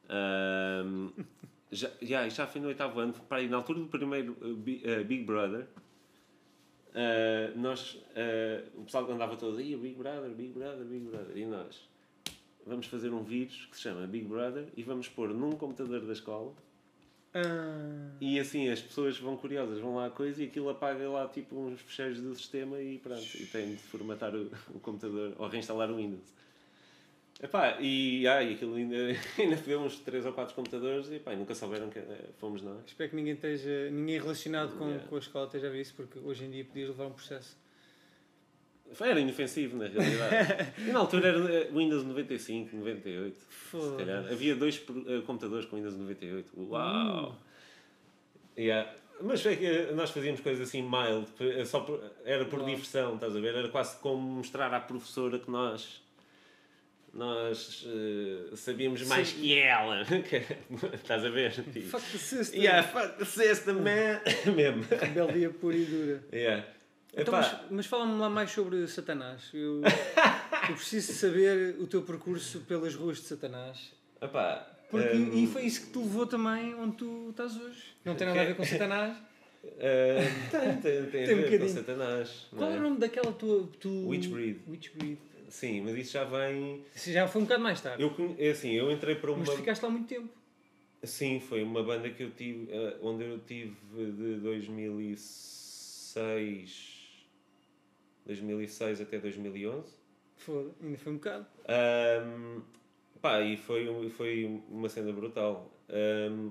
[0.08, 1.10] Ahm,
[1.70, 4.36] já, yeah, já foi no oitavo ano, para aí na altura do primeiro
[4.84, 5.66] eh, Big Brother.
[7.56, 7.98] nós,
[8.74, 11.88] o pessoal andava todo aí, Big Brother, Big Brother, Big Brother, e nós
[12.66, 16.12] vamos fazer um vírus que se chama Big Brother e vamos pôr num computador da
[16.12, 16.52] escola
[17.34, 21.28] Ah, e assim as pessoas vão curiosas, vão lá a coisa e aquilo apaga lá
[21.28, 25.46] tipo uns fecheiros do sistema e pronto, e tem de formatar o, o computador ou
[25.48, 26.34] reinstalar o Windows.
[27.42, 28.96] Epá, e, e aquilo ainda,
[29.38, 32.78] ainda uns 3 ou 4 computadores e epá, nunca souberam que eh, fomos nós.
[32.86, 35.06] espero que ninguém esteja, ninguém relacionado com, Yeah.
[35.06, 37.54] com a escola esteja a ver isso, porque hoje em dia podias levar um processo.
[39.00, 40.72] Era inofensivo na realidade.
[40.88, 43.36] e na altura era eh, Windows 95, 98.
[43.70, 44.24] Se calhar.
[44.32, 46.50] Havia dois eh, computadores com Windows 98.
[46.56, 47.36] Uau!
[48.58, 48.90] Yeah.
[49.20, 53.34] Mas foi que nós fazíamos coisas assim mild, eh, só por- era por diversão, estás
[53.34, 53.54] a ver?
[53.54, 56.02] Era quase como mostrar à professora que nós
[57.12, 59.40] nós eh, sabíamos mais Sim.
[59.40, 60.02] que ela.
[60.94, 61.50] estás a ver?
[61.52, 62.60] Fuck the system!
[62.60, 64.20] yeah, fuck the system, man!
[64.54, 64.84] Mesmo.
[64.90, 66.22] Rebeldia pura e dura.
[66.32, 66.66] Yeah.
[67.16, 69.48] Então, mas, mas fala-me lá mais sobre Satanás.
[69.54, 69.80] Eu,
[70.68, 73.92] eu preciso saber o teu percurso pelas ruas de Satanás.
[74.20, 77.82] epá, Porque, ehm, E foi isso que te levou também onde tu estás hoje.
[78.04, 79.16] Não tem nada a ver com Satanás.
[79.78, 81.68] eh, tem, tem, tem, Tem a um ver com bocadinho.
[81.70, 82.46] Satanás.
[82.54, 83.66] Qual é o nome daquela tua.
[83.80, 83.88] Tu...
[84.08, 84.60] Witchbreed.
[84.68, 85.18] Witchbreed.
[85.48, 86.84] Sim, mas isso já vem.
[86.94, 88.02] Isso já foi um bocado mais tarde.
[88.02, 89.38] Eu, é assim, eu entrei para uma.
[89.40, 90.28] Mas tu ficaste lá muito tempo.
[91.02, 96.95] Sim, foi uma banda que eu tive, eh, onde eu tive de 2006,
[98.26, 99.92] 2006 até 2011.
[100.36, 101.46] Foda, ainda foi um bocado.
[101.66, 102.60] Ahm,
[103.22, 105.70] pá, e foi, um- foi uma cena brutal.
[105.88, 106.50] Ahm,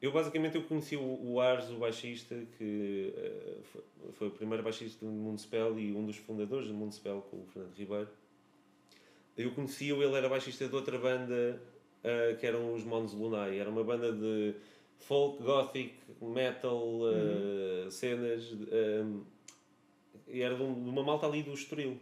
[0.00, 3.82] eu basicamente eu conheci o, o Ars, o baixista, que eh, foi,
[4.12, 7.74] foi o primeiro baixista do Municipal e um dos fundadores do Municipal com o Fernando
[7.74, 8.08] Ribeiro.
[9.36, 11.60] Eu conheci-o, ele era baixista de outra banda
[12.04, 13.58] eh, que eram os Mons Lunai.
[13.58, 14.54] Era uma banda de
[14.98, 18.52] folk, gothic, metal, eh, cenas.
[18.72, 19.20] ahm,
[20.28, 21.96] e era de, um- uma malta ali do Estoril.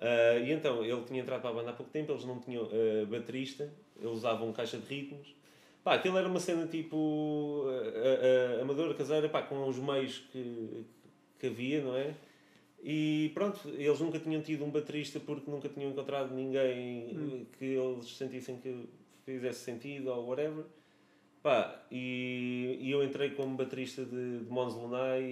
[0.00, 2.64] Ah, e então, ele tinha entrado para a banda há pouco tempo, eles não tinham
[2.64, 5.34] ah, baterista, eles usavam caixa de ritmos.
[5.82, 10.84] Pá, aquilo era uma cena tipo ah, amadora, caseira, pá, com os meios que,
[11.38, 12.14] que havia, não é?
[12.82, 18.16] E pronto, eles nunca tinham tido um baterista porque nunca tinham encontrado ninguém que eles
[18.16, 18.88] sentissem que
[19.24, 20.64] fizesse sentido ou whatever.
[21.42, 25.26] Pá, e, e eu entrei como baterista de, de Mons Lunai e,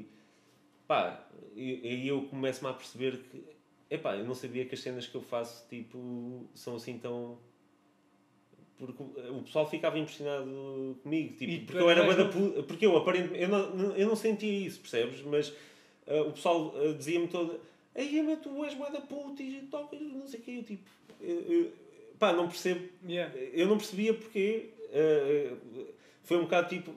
[0.00, 0.08] e
[0.86, 1.26] pá,
[1.56, 3.42] aí eu começo-me a perceber que
[3.90, 7.38] epá, eu não sabia que as cenas que eu faço tipo, são assim tão.
[8.76, 12.62] Porque o pessoal ficava impressionado comigo, tipo, E porque eu era eras bué da pu-
[12.64, 15.22] porque eu aparentemente eu não, eu não sentia isso, percebes?
[15.22, 15.52] Mas
[16.08, 17.60] ah, o pessoal ah, dizia-me todo,
[17.94, 20.90] ei, mas tu és bué da puta e tocas, não sei o quê, eu tipo,
[21.20, 21.72] eu- eu-
[22.18, 23.32] pá, não percebo, Yeah.
[23.52, 25.56] eu não percebia porque ah,
[26.24, 26.92] foi um bocado tipo,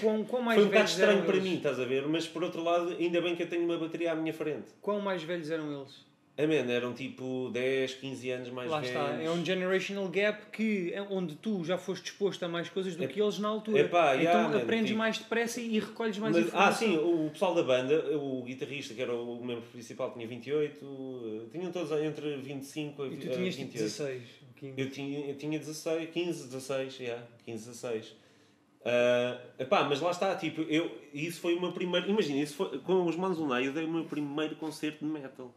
[0.00, 1.48] Quão, quão mais foi um bocado estranho para eles?
[1.48, 2.06] mim, estás a ver?
[2.06, 4.66] Mas por outro lado, ainda bem que eu tenho uma bateria à minha frente.
[4.82, 6.06] Quão mais velhos eram eles?
[6.40, 8.94] Ah, man, eram tipo 10, 15 anos mais Lá velhos.
[8.94, 12.94] está, é um generational gap que é onde tu já foste exposto a mais coisas
[12.94, 13.80] do É- que eles na altura.
[13.80, 16.78] Epá, então yeah, man, aprendes tipo- mais depressa e recolhes mais Mas- ah, informação.
[16.78, 21.50] sim, o pessoal da banda, o guitarrista, que era o membro principal, tinha 28, eh,
[21.50, 23.72] tinham todos entre 25 a E tu a tinhas tipo 28.
[23.72, 24.22] 16.
[24.54, 24.80] 15.
[24.80, 28.14] Eu tinha, eu tinha 16, 15, 16, yeah, 15, 16.
[28.88, 32.08] Ah, epá, mas lá está, tipo, eu, isso foi o meu primeiro.
[32.08, 35.52] Imagina, isso foi, com os Manzunai eu dei o meu primeiro concerto de metal.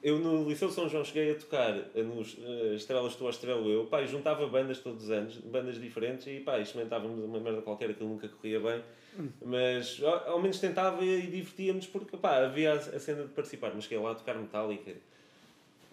[0.00, 3.86] Eu no Liceu de São João cheguei a tocar nos eh, Estrelas Tu, Estrela Eu,
[3.86, 8.04] pá, juntava bandas todos os anos, bandas diferentes, e pá, experimentávamos uma merda qualquer que
[8.04, 8.82] nunca corria bem,
[9.42, 13.72] mas ao, ao menos tentava e divertíamos porque pá, havia a, a cena de participar,
[13.74, 14.92] mas cheguei lá a tocar Metallica.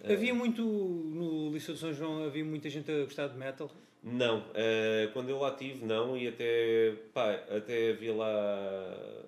[0.04, 3.70] Havia muito, no Liceu de São João, havia muita gente a gostar de metal.
[4.02, 9.24] Não, eh, quando eu lá tive, não, e até, pá, até havia lá.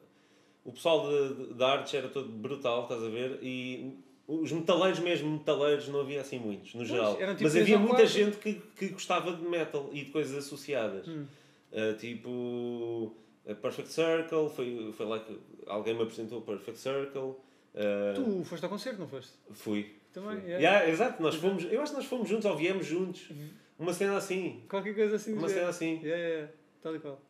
[0.64, 3.38] O pessoal de artes era todo brutal, estás a ver?
[3.42, 3.96] E
[4.26, 7.16] os metaleiros mesmo, metaleiros, não havia assim muitos, no geral.
[7.16, 8.10] tipo Mas havia muita quatro.
[8.10, 11.06] gente que, que gostava de metal e de coisas associadas.
[11.06, 11.26] Hum.
[11.70, 13.14] Eh, tipo,
[13.48, 17.34] a Perfect Circle, foi, foi lá que alguém me apresentou Perfect Circle.
[17.74, 19.32] eh, Tu foste ao concerto, não foste?
[19.52, 19.94] Fui.
[20.12, 20.52] Também, fui.
[20.52, 20.56] é.
[20.58, 23.28] Yeah, exato, nós fomos, eu acho que nós fomos juntos ou viemos juntos.
[23.78, 24.62] Uma cena assim.
[24.68, 25.32] Qualquer coisa assim.
[25.34, 25.94] Uma cena assim.
[26.02, 26.52] Yeah, yeah, yeah.
[26.82, 27.20] Tal e qual.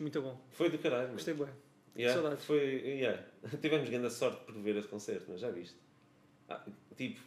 [0.00, 0.40] Muito bom.
[0.50, 1.12] Foi do caralho.
[1.12, 1.48] Gostei bem.
[1.96, 2.44] Yeah, Saudades.
[2.44, 3.22] Foi, yeah.
[3.62, 5.76] Tivemos grande sorte por ver esse concerto, mas já viste?
[6.48, 6.64] Ah,
[6.96, 7.20] tipo,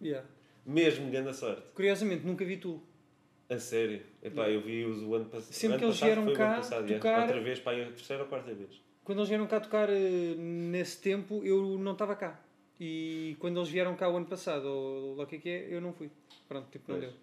[0.00, 0.26] Yeah.
[0.66, 1.62] mesmo grande sorte.
[1.74, 2.82] Curiosamente, nunca vi tu.
[3.48, 4.02] A sério.
[4.22, 6.14] Epá, eu vi-os o ano, pass Sempre ano que eles passado.
[6.24, 6.96] vieram cá passado, yeah.
[6.96, 8.80] tocar- Outra vez, pá, a terceira ou quarta vez.
[9.04, 12.40] Quando eles vieram cá tocar eh, nesse tempo, eu não estava cá.
[12.80, 15.66] E quando eles vieram cá o ano passado, ou lá o que é que é,
[15.74, 16.10] eu não fui.
[16.48, 17.10] Pronto, tipo, não Pois.
[17.12, 17.20] deu.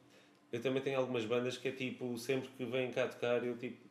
[0.52, 3.88] Eu também tenho algumas bandas que é tipo, sempre que vêm cá tocar, eu tipo.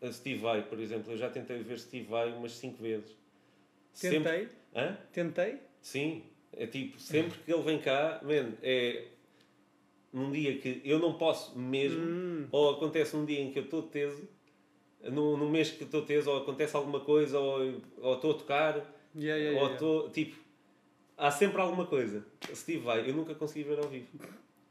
[0.00, 3.16] A Steve Vai, por exemplo, eu já tentei ver Steve Vai umas 5 vezes.
[3.92, 4.18] Sempre...
[4.18, 4.96] Tentei, Hã?
[5.12, 5.58] tentei.
[5.80, 6.22] Sim,
[6.52, 9.06] é tipo, sempre que ele vem cá, man, é
[10.12, 12.46] num dia que eu não posso mesmo, Hum.
[12.52, 14.28] ou acontece um dia em que eu estou teso,
[15.02, 18.74] no, no mês que estou teso, ou acontece alguma coisa, ou ou estou a tocar,
[19.16, 19.72] Yeah, yeah, ou yeah.
[19.74, 20.36] estou, tipo,
[21.16, 22.24] há sempre alguma coisa.
[22.54, 24.06] Steve vai, eu nunca consegui ver ao vivo.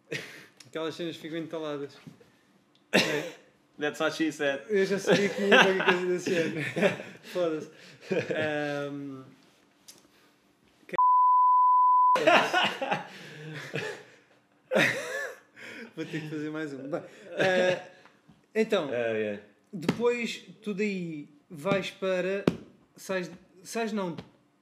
[0.67, 1.97] Aquelas cenas ficam entaladas.
[2.91, 3.31] É.
[3.79, 4.61] That's what she said.
[4.69, 6.65] Eu já sabia que ia qualquer coisa desse género.
[7.31, 7.69] Foda-se.
[8.35, 9.23] Ahm,
[10.87, 10.95] que
[15.95, 16.89] Vou ter que fazer mais um.
[16.89, 17.01] Bem,
[17.37, 17.83] ah,
[18.53, 19.41] então, Ah, yeah.
[19.71, 22.43] depois tu daí vais para.
[22.95, 23.29] Sais,
[23.63, 24.15] sais não,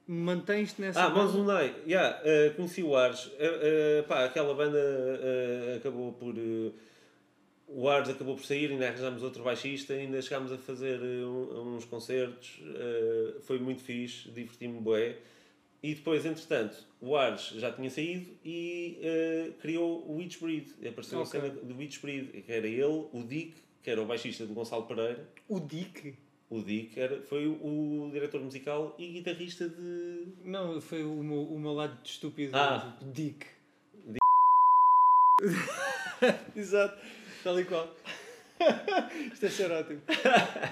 [0.06, 1.04] mantens-te nessa.
[1.04, 1.24] Ah, banda?
[1.24, 3.26] Manzunai, yeah, uh, conheci o Ars.
[3.26, 3.30] Uh,
[4.00, 6.34] uh, pá, aquela banda uh, acabou por.
[6.34, 6.72] uh,
[7.68, 11.84] o Ars acabou por sair, ainda arranjámos outro baixista, ainda chegámos a fazer uh, uns
[11.84, 12.60] concertos.
[12.60, 15.16] uh, foi muito fixe, diverti-me bué.
[15.82, 20.66] E depois, entretanto, o Ars já tinha saído e uh, criou o Witchbreed.
[20.88, 21.38] Apareceu Ok.
[21.40, 24.84] a cena do Witchbreed, que era ele, o Dick, que era o baixista do Gonçalo
[24.84, 25.28] Pereira.
[25.48, 26.14] O Dick?
[26.48, 30.26] O Dick era, foi o, o diretor musical e guitarrista de.
[30.44, 32.56] Não, foi o meu, o meu lado de estúpido.
[32.56, 32.96] Ah.
[33.00, 33.46] tipo, Dick.
[36.54, 36.96] Exato,
[37.42, 37.94] tal e qual.
[39.32, 40.00] Isto é ser ótimo.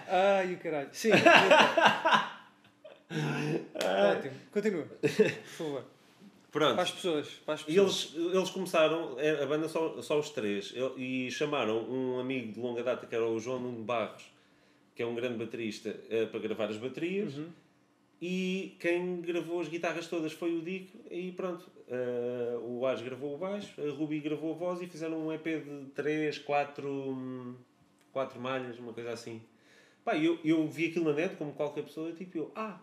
[0.08, 0.88] Ai, o caralho.
[0.92, 1.10] Sim,
[4.10, 4.34] ótimo.
[4.52, 5.08] Continua, por
[5.44, 5.84] favor.
[6.50, 6.74] Pronto.
[6.74, 7.28] Para as pessoas.
[7.44, 8.12] Para as E pessoas.
[8.14, 12.60] eles, eles começaram, é, a banda só, só os três, e chamaram um amigo de
[12.60, 14.22] longa data que era o João Nuno Barros,
[14.94, 17.36] que é um grande baterista, eh, para gravar as baterias.
[17.36, 17.48] Uhum.
[18.22, 21.70] E quem gravou as guitarras todas foi o Dick, e pronto.
[21.88, 25.44] eh, o Ars gravou o baixo, a Ruby gravou a voz e fizeram um EP
[25.44, 27.56] de 3, 4,
[28.12, 29.42] quatro malhas, uma coisa assim.
[30.04, 32.80] Pá, eu, eu vi aquilo na net, como qualquer pessoa, tipo, eu, ah,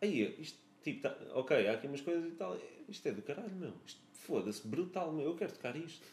[0.00, 2.56] aí, isto, tipo, tá, ok, há aqui umas coisas e tal,
[2.88, 6.04] isto é do caralho, meu, isto, foda-se, brutal, meu, eu quero tocar isto.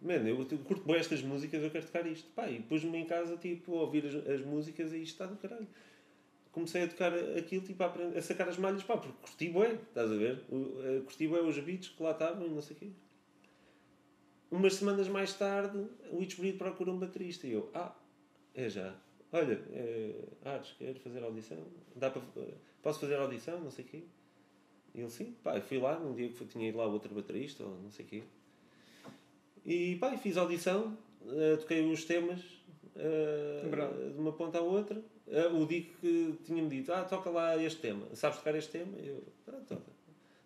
[0.00, 2.30] Mano, eu, eu curto bem estas músicas, eu quero tocar isto.
[2.30, 5.36] Pá, e pus-me em casa, tipo, a ouvir as, as músicas e isto está do
[5.36, 5.66] caralho.
[6.52, 9.74] Comecei a tocar aquilo, tipo, a, aprender, a sacar as malhas, pá, porque curti bem,
[9.74, 10.44] estás a ver?
[10.50, 12.90] Eh, curti bem os beats que lá estavam e não sei o quê.
[14.50, 15.78] Umas semanas mais tarde,
[16.10, 17.94] o Witchbreed procura um baterista e eu, ah,
[18.54, 18.96] é já.
[19.30, 21.58] Olha, é, Ares, quero fazer audição?
[21.94, 22.22] Dá para,
[22.82, 23.60] posso fazer audição?
[23.60, 24.02] Não sei o quê.
[24.94, 27.78] E ele, sim, pá, fui lá, num dia que tinha ido lá outro baterista, ou
[27.78, 28.22] não sei o quê.
[29.68, 30.96] E pá, fiz audição,
[31.26, 32.40] eh, toquei os temas
[33.70, 34.12] Bravo.
[34.12, 34.98] de uma ponta à outra.
[35.26, 38.06] Eh, o Dick que tinha-me dito, ah, toca lá este tema.
[38.14, 38.96] Sabes tocar este tema?
[38.96, 39.82] Eu, ah, toca.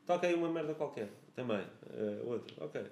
[0.04, 1.64] Toca aí uma merda qualquer, também.
[1.94, 2.82] Eh, outro, ok.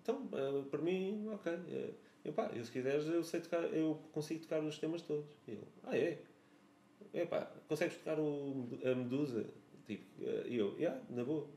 [0.00, 0.28] Então,
[0.70, 1.52] para mim, ok.
[2.24, 5.26] Eu, pá, eu, se quiseres, eu sei tocar, eu consigo tocar os temas todos.
[5.48, 6.22] E ele, ah, é?
[7.12, 9.44] É pá, consegues tocar o, a Medusa?
[9.84, 10.04] Tipo,
[10.46, 11.55] e eu, yeah, na boa.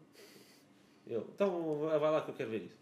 [1.09, 2.77] Ele, então vai lá que eu quero ver isso.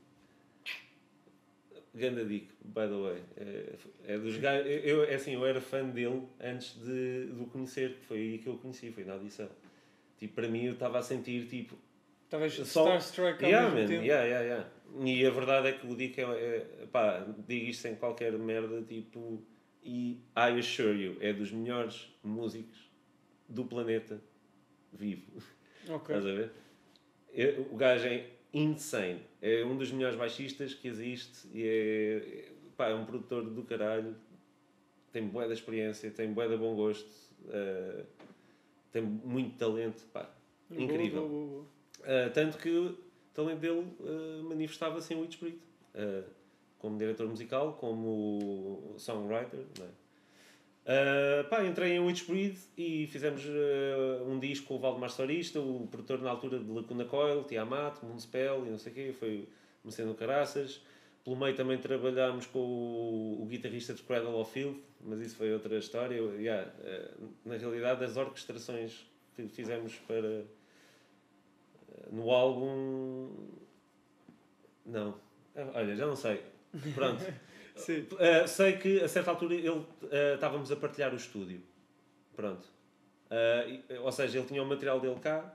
[1.93, 3.23] Ganda Dick, by the way.
[3.38, 3.75] É,
[4.13, 7.93] é dos gajos, eu, é assim, eu era fã dele antes de, de o conhecer,
[7.95, 9.49] que foi aí que eu o conheci, foi na audição.
[10.19, 11.75] Tipo, para mim eu estava a sentir, tipo...
[12.30, 14.69] Talvez Só- Starstruck ao Yeah, mesmo man, yeah, yeah, yeah.
[15.05, 18.82] E a verdade é que o Dick é, é pá, digo isto sem qualquer merda,
[18.82, 19.41] tipo,
[19.84, 22.89] e I assure you, é dos melhores músicos
[23.47, 24.21] do planeta
[24.91, 25.41] vivo.
[25.89, 26.15] Ok.
[26.15, 26.51] Estás a ver?
[27.72, 29.22] O gajo é insane.
[29.42, 34.16] É um dos melhores baixistas que existe e é, pá, é um produtor do caralho.
[35.12, 37.10] Tem bué da experiência, tem bué de bom gosto,
[37.50, 38.04] eh,
[38.92, 40.04] tem muito talento.
[40.12, 40.30] Pá,
[40.70, 41.28] Boa, incrível.
[41.28, 41.66] boa, boa, boa.
[42.00, 42.98] Uh, tanto que o
[43.34, 45.60] talento dele uh, manifestava-se em Witch Spirit.
[45.96, 46.24] Uh,
[46.80, 49.66] como diretor musical, como songwriter.
[49.80, 49.90] Não é?
[50.88, 55.60] Uh, pá, entrei em Witch Breed e fizemos uh, um disco com o Valdemar Sorista,
[55.60, 59.50] o produtor na altura de Lacuna Coil, Tiamat, Moonspell e não sei o quê, foi
[59.84, 60.82] do caraças.
[61.26, 65.52] Pelo meio também trabalhámos com o, o guitarrista de Cradle of Filth, mas isso foi
[65.52, 66.16] outra história.
[66.16, 70.46] Yeah, uh, na realidade, as orquestrações que fizemos para
[72.12, 73.30] no álbum.
[74.86, 75.16] Não.
[75.74, 76.42] Olha, já não sei.
[76.94, 77.26] Pronto.
[77.82, 79.86] Uh, sei que a certa altura ele, uh,
[80.36, 81.61] estávamos a partilhar o estúdio.
[82.36, 82.67] Pronto.
[83.30, 85.53] Uh, ou seja, ele tinha o material dele cá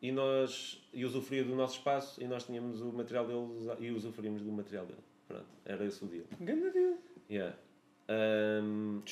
[0.00, 4.42] e nós e usufruía do nosso espaço e nós tínhamos o material dele e usufruímos
[4.42, 5.00] do material dele.
[5.26, 5.46] Pronto.
[5.64, 6.24] Era esse o deal.
[6.40, 6.98] Ganda deal.
[7.30, 7.56] Yeah.
[8.08, 9.02] Um,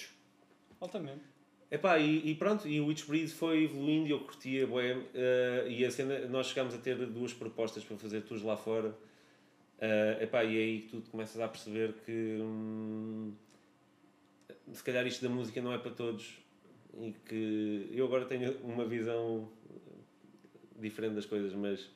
[0.80, 1.30] Altamente.
[1.70, 5.84] Epá, e, e pronto, e o Witchbreed foi evoluindo e eu curtia bué, eh, e
[5.84, 8.92] a cena, nós chegámos a ter duas propostas para fazer tours lá fora.
[9.80, 13.32] Eh, epá, e é aí que tu começas a perceber que hum,
[14.72, 16.36] se calhar isto da música não é para todos
[17.00, 19.48] e que eu agora tenho uma visão
[20.78, 21.88] diferente das coisas, mas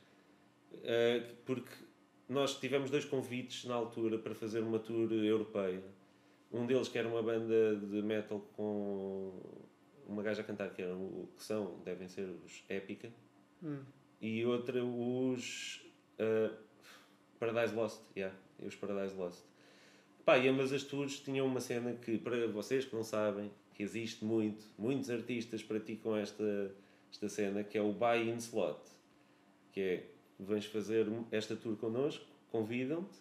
[0.82, 1.72] eh, porque
[2.28, 5.82] nós tivemos dois convites na altura para fazer uma tour europeia.
[6.50, 9.32] Um deles que era uma banda de metal com
[10.06, 13.10] uma gaja a cantar que eram o que são, devem ser os Épica,
[13.62, 13.82] Hum.
[14.20, 15.80] e outra os
[16.18, 16.54] uh,
[17.38, 19.42] Paradise Lost, yeah, os Paradise Lost.
[20.24, 23.82] Pá, e ambas as tours tinham uma cena que, para vocês que não sabem, que
[23.82, 26.74] existe muito, muitos artistas praticam esta,
[27.10, 28.80] esta cena, que é o buy-in slot,
[29.72, 30.06] que é,
[30.38, 33.18] vens fazer esta tour connosco, convidam-te,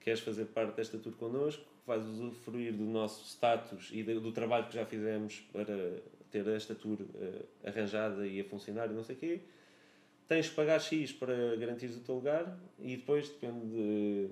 [0.00, 4.68] queres fazer parte desta tour connosco, vais usufruir do nosso status e do, do trabalho
[4.68, 9.16] que já fizemos para ter esta tour eh, arranjada e a funcionar e não sei
[9.16, 9.40] o quê.
[10.26, 14.28] Tens que pagar X para garantir o teu lugar e depois depende de...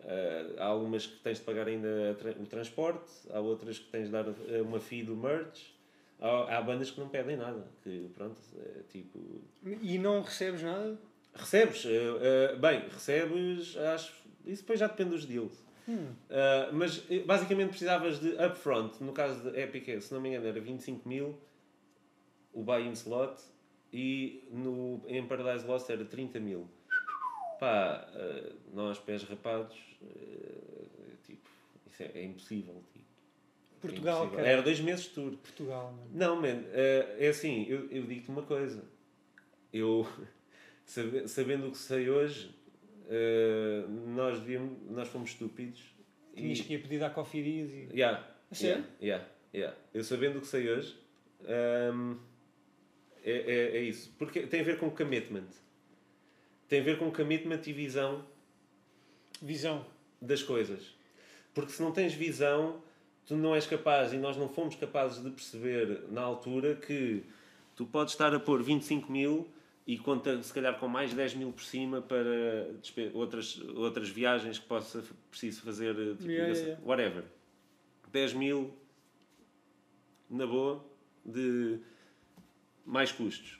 [0.00, 4.12] eh, há algumas que tens de pagar ainda o transporte, há outras que tens de
[4.12, 5.74] dar eh, uma fee do merch,
[6.20, 9.40] há, há bandas que não pedem nada, que pronto, é tipo...
[9.64, 10.98] E não recebes nada?
[11.34, 14.12] Recebes, eh, eh, bem, recebes, acho,
[14.44, 15.64] isso depois já depende dos deals.
[15.88, 16.08] Hum.
[16.28, 20.60] Uh, mas basicamente precisavas de upfront, no caso de Epic, se não me engano, era
[20.60, 21.38] 25 mil
[22.52, 23.40] o buy-in slot
[23.92, 26.68] e no, em Paradise Lost era 30 mil.
[27.58, 31.48] Pá, uh, nós, pés rapados, uh, tipo,
[31.86, 32.74] isso é, é impossível.
[32.92, 33.04] Tipo,
[33.76, 34.36] é Portugal, impossível.
[34.38, 34.48] cara.
[34.52, 35.32] Era dois meses de tour.
[35.38, 36.10] Portugal, mano.
[36.12, 38.84] Não, man, uh, é assim, eu, eu digo-te uma coisa.
[39.72, 40.06] Eu,
[40.84, 42.54] sabe- sabendo o que sei hoje,
[44.08, 45.82] nós, devíamos, nós fomos estúpidos.
[46.34, 47.96] Tinhas que ir pedir à Coffee Dias e...
[47.96, 48.84] Yeah, A sério?
[49.00, 49.76] yeah, yeah, yeah.
[49.94, 50.98] Eu sabendo o que sei hoje,
[51.94, 52.18] hum,
[53.26, 54.12] é, é, é isso.
[54.16, 55.48] Porque tem a ver com commitment.
[56.68, 58.24] Tem a ver com commitment e visão
[59.42, 59.84] Visão.
[60.22, 60.94] das coisas.
[61.52, 62.82] Porque se não tens visão,
[63.26, 67.22] tu não és capaz, e nós não fomos capazes de perceber na altura que
[67.74, 69.48] tu podes estar a pôr 25 mil
[69.86, 72.68] e conta se calhar com mais 10 mil por cima para
[73.14, 76.82] outras, outras viagens que possa preciso fazer, tipo, Yeah, yeah.
[76.84, 77.24] whatever.
[78.12, 78.74] 10 mil
[80.28, 80.84] na boa
[81.24, 81.78] de
[82.86, 83.58] mais custos.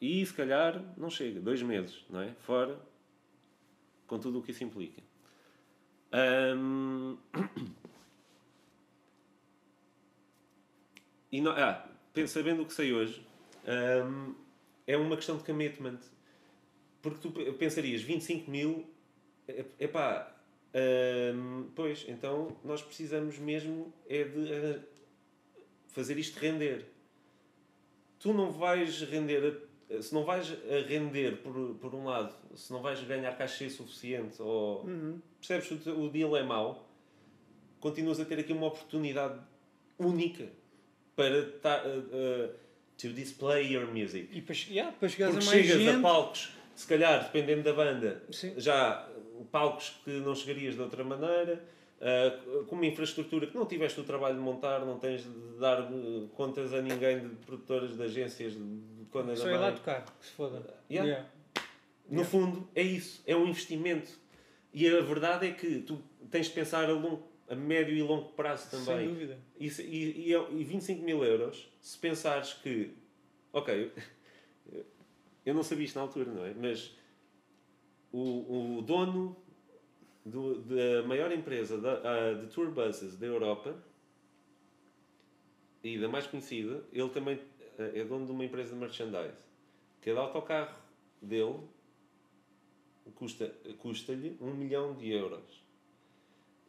[0.00, 2.32] E se calhar não chega, dois meses, não é?
[2.34, 2.78] Fora,
[4.06, 5.02] com tudo o que isso implica.
[6.12, 7.16] Ahm,
[11.30, 11.88] E não, ah,
[12.26, 13.26] sabendo o que sei hoje,
[13.66, 14.34] ahm,
[14.86, 15.98] é uma questão de commitment.
[17.00, 18.86] Porque tu pe- pensarias, 25 mil,
[19.48, 20.36] é- epá,
[20.74, 24.80] ahm, pois, então nós precisamos mesmo é de
[25.88, 26.86] fazer isto render.
[28.22, 29.62] Tu não vais render,
[30.00, 30.48] se não vais
[30.88, 35.20] render por, por um lado, se não vais ganhar cachê suficiente ou Uhum.
[35.40, 36.88] percebes que o o deal é mau,
[37.80, 39.40] continuas a ter aqui uma oportunidade
[39.98, 40.48] única
[41.16, 42.54] para ta- uh, uh,
[42.96, 44.28] to display your music.
[44.32, 45.96] E para, yeah, para chegares Porque a mais chegas gente.
[45.98, 48.54] a palcos, se calhar, dependendo da banda, Sim.
[48.56, 49.08] já
[49.50, 51.62] palcos que não chegarias de outra maneira,
[52.04, 55.82] ah, com uma infraestrutura que não tiveste o trabalho de montar, não tens de dar
[55.82, 60.04] eh, contas a ninguém de produtoras, de agências, de, de quando Só ir lá tocar,
[60.18, 60.58] que se foda.
[60.90, 61.08] Yeah.
[61.08, 61.30] Yeah.
[62.10, 64.10] No fundo, é isso, é um investimento.
[64.74, 68.30] E a verdade é que tu tens de pensar a, longo, a médio e longo
[68.30, 69.08] prazo Sem também.
[69.08, 69.38] dúvida.
[69.56, 72.94] E, e, e, é- e 25 mil euros, se pensares que,
[73.52, 73.92] ok,
[75.46, 76.52] eu não sabia isto na altura, não é?
[76.52, 76.96] Mas
[78.10, 79.36] o, o dono
[80.24, 83.74] do- da maior empresa da, ah, de tour buses da Europa
[85.82, 87.40] e da mais conhecida, ele também
[87.78, 89.46] ah, é dono de uma empresa de merchandise.
[90.00, 90.76] Cada autocarro
[91.20, 91.60] dele
[93.14, 95.62] custa- custa-lhe um milhão de euros.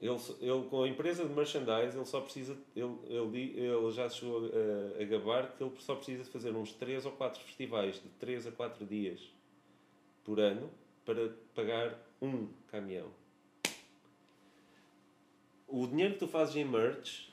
[0.01, 4.49] Ele, ele, com a empresa de merchandise, ele só precisa, ele, ele, ele já chegou
[4.51, 8.09] a, a gabar que ele só precisa de fazer uns 3 ou 4 festivais de
[8.19, 9.21] 3 a 4 dias
[10.25, 10.69] por ano
[11.05, 13.09] para pagar um caminhão.
[15.75, 17.29] O dinheiro que tu fazes em merch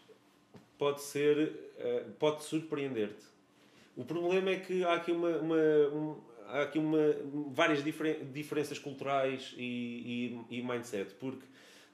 [0.79, 3.25] pode ser, eh, pode surpreender-te.
[3.95, 5.57] O problema é que há aqui uma, uma-
[5.93, 6.17] um-
[6.47, 6.99] há aqui uma,
[7.53, 11.45] várias diferen- diferenças culturais e, e, e mindset, porque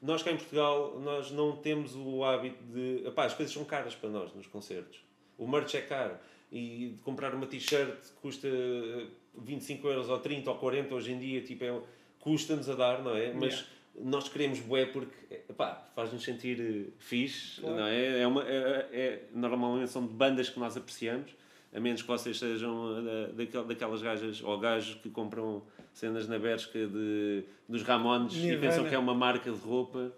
[0.01, 3.03] nós cá em Portugal nós não temos o hábito de.
[3.15, 5.01] As coisas são caras para nós nos concertos.
[5.37, 6.15] O merch é caro
[6.49, 11.41] e comprar uma t-shirt custa eh, 25 euros ou 30 ou 40 hoje em dia,
[11.41, 11.77] tipo, é,
[12.21, 13.33] custa-nos a dar, não é?
[13.33, 13.67] Mas Yeah.
[14.03, 15.11] Nós queremos bué porque
[15.49, 17.75] epá, faz-nos sentir eh, fixe, Claro.
[17.77, 18.21] não é?
[18.21, 21.31] É uma, é, é- normalmente são de bandas que nós apreciamos,
[21.73, 26.37] a menos que vocês sejam eh, daquel- daquelas gajas ou gajos que compram cenas na
[26.37, 28.61] Bershka de, dos Ramones e Nirvana.
[28.71, 30.11] pensam que é uma marca de roupa.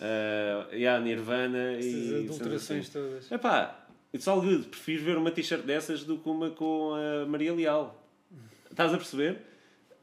[0.00, 2.92] Uh, e a Nirvana Essas e cenas adulterações assim.
[2.92, 3.30] todas.
[3.32, 4.66] Epá, it's all good.
[4.68, 8.04] Prefiro ver uma t-shirt dessas do que uma com a Maria Leal.
[8.70, 9.38] Estás a perceber?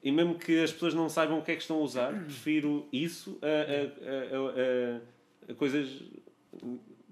[0.05, 2.87] E mesmo que as pessoas não saibam o que é que estão a usar, prefiro
[2.93, 6.01] isso a, a- a- a- coisas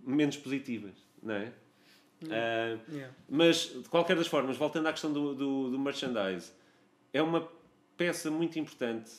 [0.05, 1.51] menos positivas, não é?
[2.29, 3.13] Ah, Yeah.
[3.29, 6.51] mas, de qualquer das formas, voltando à questão do, do, do merchandise,
[7.11, 7.49] é uma
[7.97, 9.11] peça muito importante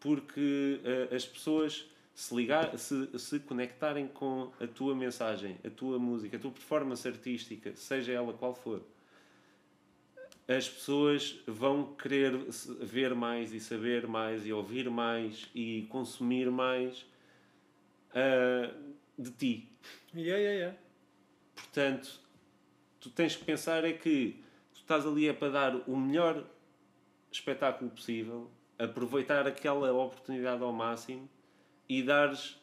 [0.00, 5.96] porque ah, as pessoas se, ligar, se, se conectarem com a tua mensagem, a tua
[5.98, 8.82] música, a tua performance artística, seja ela qual for,
[10.56, 12.36] as pessoas vão querer
[12.80, 17.06] ver mais e saber mais e ouvir mais e consumir mais
[18.12, 18.74] ah,
[19.16, 19.68] de ti.
[20.12, 20.78] Yeah, yeah, yeah.
[21.54, 22.20] Portanto,
[22.98, 24.42] tu tens que pensar é que
[24.74, 26.44] tu estás ali é para dar o melhor
[27.30, 31.30] espetáculo possível, aproveitar aquela oportunidade ao máximo
[31.88, 32.58] e dares.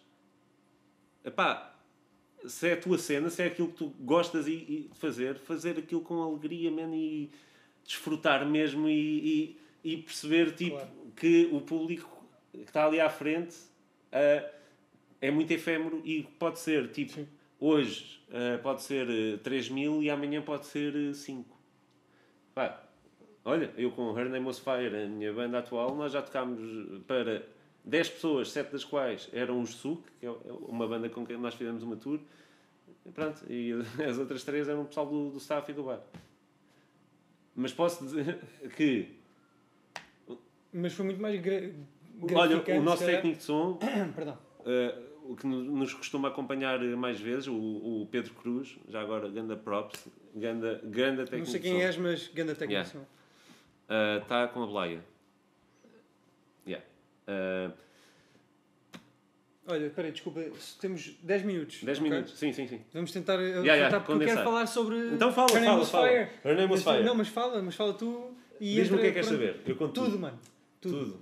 [1.24, 1.74] Epá,
[2.46, 6.02] se é a tua cena, se é aquilo que tu gostas de fazer, fazer aquilo
[6.02, 7.32] com alegria, man, e
[7.88, 10.92] desfrutar mesmo e, e, e perceber tipo, Claro.
[11.16, 13.56] que o público que está ali à frente
[14.12, 14.46] ah,
[15.22, 17.28] é muito efêmero e pode ser tipo Sim.
[17.60, 21.58] hoje ah, pode ser ah, 3 mil e amanhã pode ser 5.
[22.54, 22.84] Pá,
[23.46, 26.60] olha, eu com Her Name Was Fire, a minha banda atual, nós já tocámos
[27.08, 27.48] para
[27.86, 30.30] 10 pessoas, 7 das quais eram os Suk, que é
[30.68, 32.20] uma banda com quem nós fizemos uma tour.
[33.06, 33.72] E Pronto, e
[34.04, 36.02] as outras três eram o pessoal do, do staff e do bar.
[37.58, 38.38] Mas posso dizer
[38.78, 39.10] que,
[40.72, 41.72] Mas foi muito mais gra
[42.34, 43.78] olha, o nosso técnico de som
[44.16, 44.38] Perdão.
[44.60, 49.28] Uh, o que no- nos costuma acompanhar mais vezes, o, o Pedro Cruz, já agora
[49.28, 51.86] ganda props, ganda, ganda técnico Não sei de quem som.
[51.86, 52.97] és, mas ganda técnico.
[53.89, 54.22] Yeah.
[54.22, 55.03] Está com a Blaia.
[56.66, 56.86] Yeah.
[57.28, 57.74] Uh,
[59.70, 60.41] Olha, espera aí, desculpa,
[60.80, 61.84] temos 10 minutos.
[61.84, 62.09] 10 ok?
[62.09, 62.80] minutos, sim, sim, sim.
[62.93, 64.95] Vamos tentar uh, Yeah, yeah, tentar, porque eu quero falar sobre.
[65.13, 66.07] Então fala, Her fala, fala.
[66.07, 66.30] Fire.
[66.45, 67.03] Her Name Mas- Fire.
[67.03, 69.59] Não, mas fala, mas fala tu e Diz-me o que é que queres saber.
[69.65, 70.20] Eu conto Tudo, tudo.
[70.20, 70.39] mano.
[70.80, 70.99] Tudo.
[70.99, 71.20] Tudo.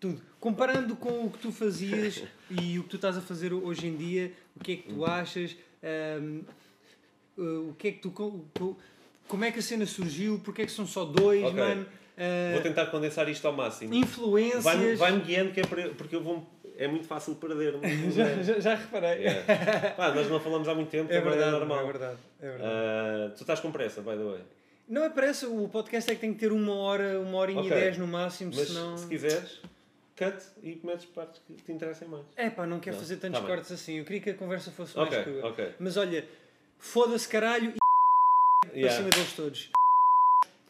[0.00, 0.20] Tudo.
[0.40, 3.96] Comparando com o que tu fazias e o que tu estás a fazer hoje em
[3.96, 5.56] dia, o que é que tu achas?
[5.84, 6.40] Ahm,
[7.38, 8.10] uh, o que é que tu.
[8.10, 8.76] co- co-
[9.28, 10.40] Como é que a cena surgiu?
[10.44, 11.54] Porque é que são só dois, Ok.
[11.54, 11.86] mano?
[12.18, 13.94] Ah, Vou tentar condensar isto ao máximo.
[13.94, 14.62] influências.
[14.64, 16.46] Vai-me vai guiando, que é para- porque eu vou,
[16.78, 17.82] é muito fácil perder-me.
[18.12, 19.22] já, já, já reparei.
[19.24, 19.90] Yeah.
[19.96, 21.80] Pá, nós não falamos há muito tempo, É verdade, é normal.
[21.80, 22.18] é verdade.
[22.40, 22.70] É verdade.
[22.72, 24.40] Ah, tu estás com pressa, by the way.
[24.88, 27.68] Não é pressa, o podcast é que tem que ter uma hora, uma hora e
[27.68, 28.96] dez no máximo, Mas senão.
[28.98, 29.60] se quiseres,
[30.16, 32.24] cut e metes partes que te interessem mais.
[32.36, 33.54] É pá, não quero Não, fazer tantos tá bem.
[33.54, 33.98] cortes assim.
[33.98, 35.50] Eu queria que a conversa fosse Ok, mais crua.
[35.50, 35.74] ok.
[35.78, 36.26] Mas olha,
[36.78, 37.76] foda-se caralho e
[38.68, 38.96] para Yeah.
[38.96, 39.70] cima deles todos.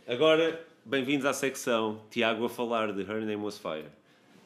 [0.06, 3.86] Agora, bem-vindos à secção Tiago a falar de Her Name Was Fire.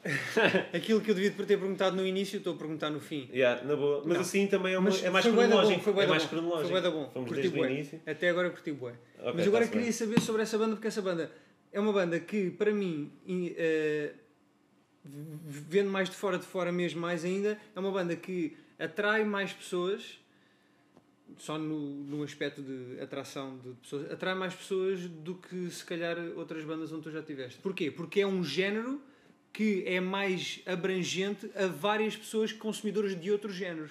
[0.73, 3.29] Aquilo que eu devia ter perguntado no início, estou a perguntar no fim.
[3.33, 4.03] Yeah, na boa.
[4.05, 4.21] Mas Não.
[4.21, 5.81] assim também é, uma, é mais bom, cronológico.
[5.81, 6.29] foi é mais bom.
[6.29, 6.69] cronológico.
[6.69, 7.09] Foi bué da bom.
[7.13, 7.71] Fomos Curti desde o bué.
[7.73, 8.01] início.
[8.05, 8.93] Até agora curti bué.
[9.19, 9.91] Ok, Mas agora tá-se queria bem.
[9.91, 11.31] saber sobre essa banda, porque essa banda
[11.71, 13.11] é uma banda que, para mim,
[15.05, 19.23] v- vendo mais de fora de fora mesmo mais ainda, é uma banda que atrai
[19.23, 20.19] mais pessoas,
[21.37, 26.17] só no, no aspecto de atração de pessoas, atrai mais pessoas do que se calhar
[26.35, 27.59] outras bandas onde tu já estiveste.
[27.59, 27.91] Porquê?
[27.91, 29.01] Porque é um género
[29.57, 33.89] que é mais abrangente a várias pessoas consumidoras de outros géneros.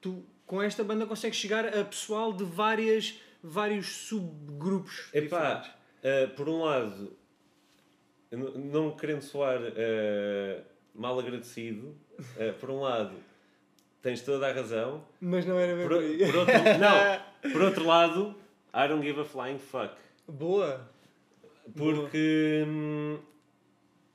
[0.00, 6.48] Tu, com esta banda, consegues chegar a pessoal de várias, vários subgrupos Epá, uh, por
[6.48, 7.12] um lado,
[8.32, 10.64] não- querendo soar uh,
[10.94, 13.14] mal agradecido, uh, por um lado,
[14.00, 15.04] tens toda a razão.
[15.20, 15.98] Mas não era bem Por,
[16.32, 18.34] por outro, não, por outro lado,
[18.72, 19.92] I don't give a flying fuck.
[20.26, 20.88] Boa!
[21.76, 23.18] Porque hum,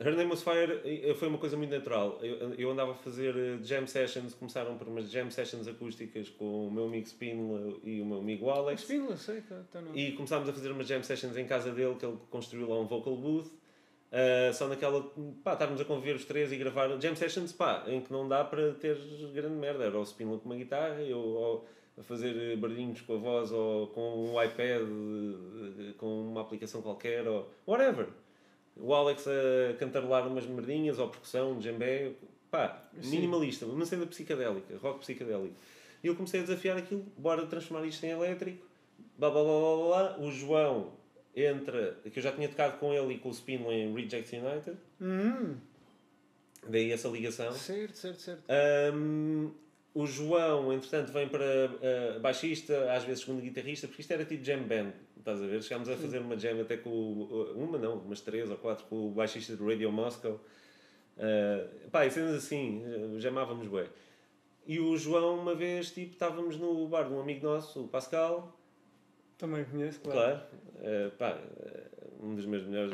[0.04, 2.20] Her Name Was Fire eh, foi uma coisa muito natural.
[2.22, 6.68] Eu, eu andava a fazer eh, jam sessions, começaram por umas jam sessions acústicas com
[6.68, 8.82] o meu amigo Spinla e o meu amigo Alex.
[8.82, 9.97] Spínola, sei que está no...
[9.97, 12.86] E começámos a fazer umas jam sessions em casa dele, que ele construiu lá um
[12.86, 13.47] vocal booth.
[13.47, 15.01] Uh, só naquela,
[15.43, 18.43] pá, estávamos a conviver os três e gravar jam sessions, pá, em que não dá
[18.43, 18.95] para ter
[19.34, 19.86] grande merda.
[19.86, 23.51] Era o Spinla com uma guitarra, eu ou a fazer eh, barulhinhos com a voz
[23.51, 24.82] ou com um iPad,
[25.97, 28.08] com uma aplicação qualquer, ou whatever.
[28.76, 32.15] O Alex a cantarolar umas merdinhas, ou percussão, djembe,
[32.49, 33.09] pá, Sim.
[33.11, 35.55] minimalista, uma cena psicadélica, rock psicadélico.
[36.03, 38.65] E eu comecei a desafiar aquilo, bora transformar isto em elétrico,
[39.17, 40.17] blá blá blá blá blá.
[40.19, 40.93] O João
[41.36, 44.78] entra, que eu já tinha tocado com ele e com o Spinlo em Reject United,
[45.01, 45.55] Hum,
[46.67, 47.51] daí essa ligação.
[47.53, 48.43] certo, certo, certo.
[48.93, 49.51] Um,
[49.94, 54.44] o João, entretanto, vem para uh, baixista, às vezes segundo guitarrista, porque isto era tipo
[54.44, 55.62] jam band, estás a ver?
[55.62, 59.08] Chegámos a fazer uma jam até com o, uma, não, umas três ou quatro com
[59.08, 60.39] o baixista do Radio Moscow.
[61.16, 63.88] Uh, pá, e cenas assim, uh, jamávamos bué.
[64.66, 68.58] E o João, uma vez, tipo, estávamos no bar de um amigo nosso, o Pascal,
[69.38, 70.20] Também conheço, claro.
[70.20, 71.88] Claro, Eh, pá, eh,
[72.22, 72.94] um dos meus melhores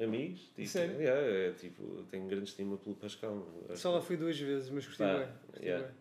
[0.00, 0.40] amigos.
[0.56, 1.00] Tipo, Sério?
[1.00, 3.46] yeah, é, tipo, tenho grande estima pelo Pascal.
[3.74, 5.28] Só lá fui duas vezes, mas gostei Pá, bem.
[5.46, 5.86] Gostei yeah.
[5.86, 5.96] bem.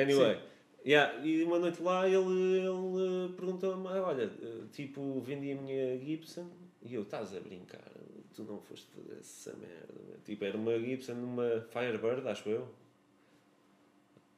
[0.00, 0.38] Anyway,
[0.86, 5.56] yeah, e uma noite lá ele, ele eh, perguntou-me: "Ah, Olha, eh, tipo, vendi a
[5.56, 6.48] minha Gibson
[6.82, 7.90] e eu, estás a brincar,
[8.34, 9.94] tu não foste fazer essa merda.
[10.06, 12.68] meu." Tipo, era uma Gibson, uma Firebird, acho eu.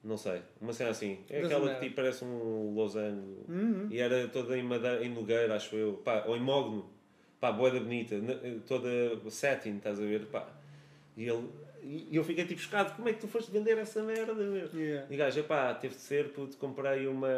[0.02, 1.18] Não sei, uma cena assim.
[1.28, 3.44] É aquela que tipo, parece um losango.
[3.48, 3.86] Uhum.
[3.90, 5.94] E era toda em, madeira, em nogueira, acho eu.
[5.98, 6.88] Pá, ou em mogno.
[7.38, 8.16] Pá, boeda bonita.
[8.18, 8.88] ne- Toda
[9.30, 10.24] satin, estás a ver?
[10.26, 10.48] Pá.
[11.18, 11.46] E ele...
[11.82, 12.94] E eu fiquei tipo chocado.
[12.94, 14.68] Como é que tu foste vender essa merda, meu?
[14.74, 15.06] Yeah.
[15.10, 17.28] E gajo, epá, teve de ser, puto, comprei uma,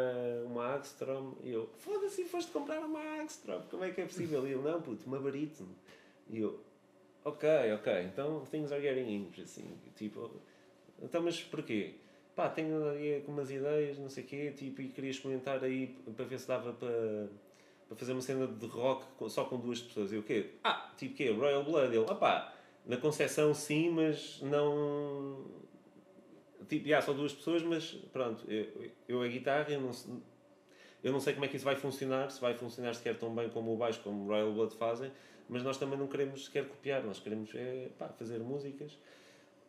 [0.45, 1.33] uma Agstrom.
[1.43, 3.61] E eu, foda-se, foste comprar uma Agstrom.
[3.69, 4.45] Como é que é possível?
[4.47, 5.75] E ele, não, puto, uma Barítono.
[6.29, 6.59] E eu,
[7.23, 9.67] ok, ok, então things are getting interesting.
[9.95, 10.29] Tipo,
[11.01, 11.95] então, mas porquê?
[12.35, 15.95] Pá, tenho aí com umas ideias, não sei o quê, tipo, e queria experimentar aí
[16.15, 17.27] para ver se dava para,
[17.87, 20.11] para fazer uma cena de rock só com duas pessoas.
[20.11, 20.51] E o quê?
[20.63, 21.29] Ah, tipo quê?
[21.29, 21.95] Royal Blood.
[21.95, 22.52] Ele, ah pá,
[22.85, 25.45] na concepção sim, mas não...
[26.67, 29.91] Tipo, já, só duas pessoas, mas pronto, eu, eu a guitarra, eu não,
[31.03, 33.49] eu não sei como é que isso vai funcionar, se vai funcionar sequer tão bem
[33.49, 35.11] como o baixo, como o Royal Blood fazem,
[35.49, 38.97] mas nós também não queremos sequer copiar, nós queremos é, pá, fazer músicas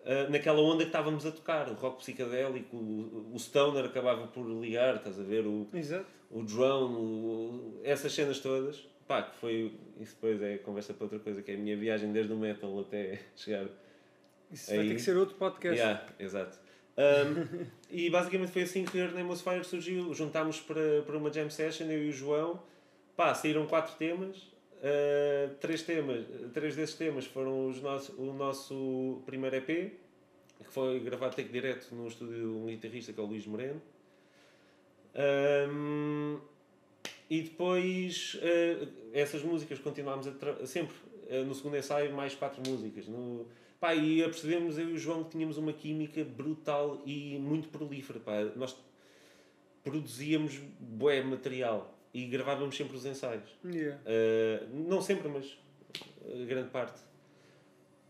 [0.06, 4.46] ah, naquela onda que estávamos a tocar, o rock psicadélico, o, o stoner acabava por
[4.46, 6.06] ligar, estás a ver, o, Exato.
[6.30, 11.18] o drone, o- essas cenas todas, pá, que foi, isso depois é conversa para outra
[11.18, 13.66] coisa, que é a minha viagem desde o metal até chegar
[14.50, 15.78] Isso vai Aí- ter que ser outro podcast.
[15.78, 16.58] Yeah, exato.
[16.96, 20.14] Um, e basicamente foi assim que Name Was Fire surgiu.
[20.14, 22.62] Juntámos para, para uma jam session, eu e o João.
[23.16, 24.36] Pá, saíram quatro temas.
[24.36, 26.24] Uh, três temas.
[26.52, 31.92] Três desses temas foram os nosso, o nosso primeiro EP, que foi gravado take direto
[31.94, 33.80] no estúdio de um guitarrista que é o Luís Moreno.
[35.16, 36.38] Um,
[37.28, 40.94] e depois uh, essas músicas continuámos a sempre
[41.30, 43.06] uh, no segundo ensaio mais quatro músicas.
[43.08, 43.46] No,
[43.80, 48.20] pá, e apercebemos eu e o João que tínhamos uma química brutal e muito prolífera.
[48.20, 48.32] Pá.
[48.56, 48.76] Nós
[49.82, 53.48] produzíamos bué material e gravávamos sempre os ensaios.
[53.64, 54.00] Yeah.
[54.02, 55.58] Uh, não sempre, mas
[56.46, 57.00] grande parte.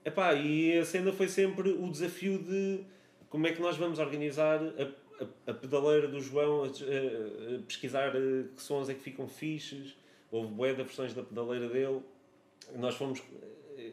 [0.04, 2.84] Epá, e a cena foi sempre o desafio de
[3.30, 8.14] como é que nós vamos organizar a, a, a pedaleira do João, a, a- pesquisar
[8.16, 9.96] uh, que sons é que ficam fixes.
[10.30, 12.02] Houve bué de versões da pedaleira dele.
[12.76, 13.22] Nós fomos.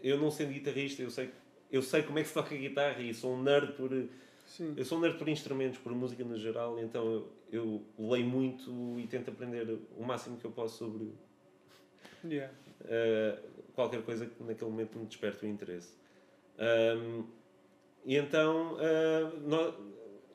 [0.03, 1.31] Eu não sendo guitarrista, eu sei,
[1.71, 3.89] eu sei como é que se toca guitarra e sou um nerd por.
[4.45, 4.73] Sim.
[4.75, 8.99] Eu sou um nerd por instrumentos, por música no geral, então eu, eu leio muito
[8.99, 9.67] e tento aprender
[9.97, 11.11] o máximo que eu posso sobre
[12.23, 12.53] Yeah.
[12.81, 13.37] Uh,
[13.73, 15.93] qualquer coisa que naquele momento me desperte o interesse.
[16.59, 17.25] Um,
[18.05, 19.73] e então, uh, nós,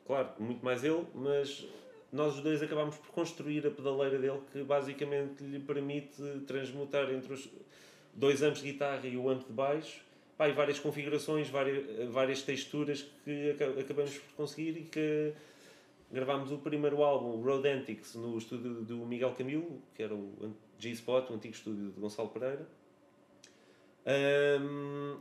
[0.07, 1.67] claro, muito mais ele, mas
[2.11, 7.33] nós os dois acabámos por construir a pedaleira dele que basicamente lhe permite transmutar entre
[7.33, 7.49] os
[8.13, 13.05] dois amplos de guitarra e o amp de baixo pá, várias configurações, várias, várias texturas
[13.23, 15.33] que acabamos por conseguir e que
[16.11, 21.29] gravámos o primeiro álbum, Road Antics, no estúdio do Miguel Camilo, que era o G-Spot,
[21.31, 22.67] o antigo estúdio de Gonçalo Pereira.
[24.61, 25.17] Um,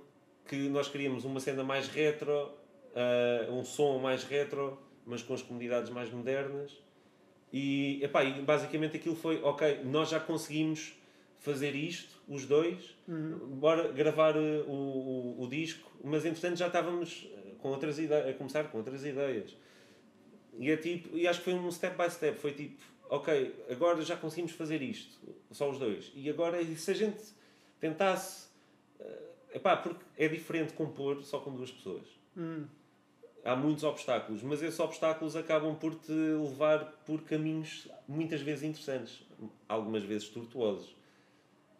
[0.46, 2.52] que nós queríamos uma cena mais retro,
[2.96, 6.72] uh, um som mais retro, mas com as comunidades mais modernas.
[7.52, 10.94] E, epá, e basicamente aquilo foi, ok, nós já conseguimos
[11.38, 13.38] fazer isto, os dois, uhum.
[13.38, 17.28] bora gravar uh, o, o, o, disco, mas entretanto já estávamos
[17.58, 19.56] com outras ideias, a começar com outras ideias.
[20.58, 24.02] E é tipo, e acho que foi um step by step, foi tipo, ok, agora
[24.02, 25.18] já conseguimos fazer isto,
[25.50, 26.10] só os dois.
[26.16, 27.22] E agora, se a gente
[27.78, 28.48] tentasse,
[28.98, 32.06] uh, epá, porque é diferente compor só com duas pessoas.
[32.34, 32.66] Uhum
[33.46, 39.22] há muitos obstáculos, mas esses obstáculos acabam por te levar por caminhos muitas vezes interessantes,
[39.68, 40.90] algumas vezes tortuosos.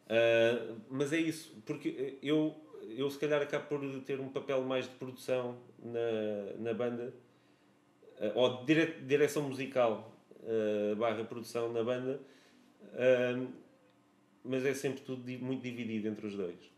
[0.07, 2.55] Uh, mas é isso, porque eu,
[2.97, 7.13] eu se calhar acabo por ter um papel mais de produção na, na banda,
[8.21, 12.21] uh, ou dire, direção musical uh, barra produção na banda,
[14.45, 16.71] mas é sempre tudo muito dividido entre os dois.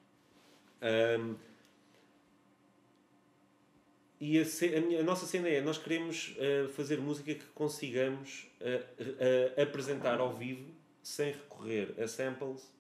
[4.21, 8.47] E a, a, minha, a, nossa cena é: nós queremos uh, fazer música que consigamos
[8.61, 10.67] uh, uh, apresentar ao vivo
[11.03, 12.73] sem recorrer a samples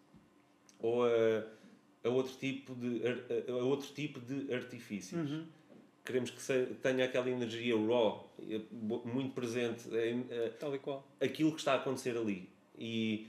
[0.81, 1.09] ou a,
[2.05, 3.03] a outro, tipo de,
[3.49, 5.31] a, outro tipo de artifícios.
[5.31, 5.47] Uhum.
[6.05, 8.35] Queremos que se, tenha aquela energia raw,
[8.81, 10.25] muito presente em
[10.59, 11.07] Tal e qual.
[11.21, 12.49] aquilo que está a acontecer ali.
[12.79, 13.29] E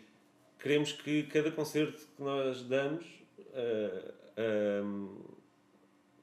[0.57, 3.05] queremos que cada concerto que nós damos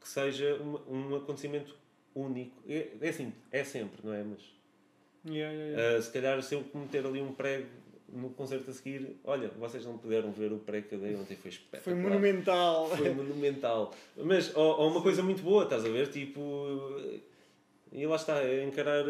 [0.07, 1.75] que seja um, um acontecimento
[2.15, 2.63] único.
[2.69, 4.23] É, é assim, é sempre, não é?
[4.23, 4.41] Mas
[5.29, 5.99] yeah, yeah, yeah.
[5.99, 7.67] Uh, se calhar se eu cometer ali um prego
[8.09, 11.37] no concerto a seguir, olha, vocês não puderam ver o prego que eu dei ontem,
[11.37, 11.83] foi espetacular.
[11.83, 12.89] Foi monumental.
[12.91, 13.93] Foi monumental.
[14.17, 16.09] Mas, ou, ou uma coisa muito boa, estás a ver?
[16.09, 17.01] Tipo,
[17.91, 19.05] e lá está, é encarar,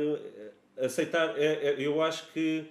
[0.79, 1.39] aceitar.
[1.39, 2.65] É, é, eu acho que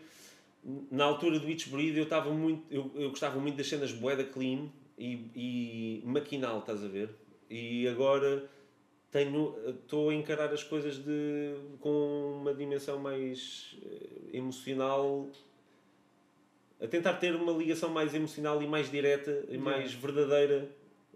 [0.89, 4.23] na altura do Witch Breed eu estava muito, eu, eu gostava muito das cenas boeda
[4.23, 4.67] clean
[4.97, 7.11] e, e maquinal, estás a ver?
[7.49, 8.49] E agora
[9.11, 15.29] tenho estou a encarar as coisas de com uma dimensão mais eh, emocional
[16.81, 20.69] a tentar ter uma ligação mais emocional e mais direta e mais verdadeira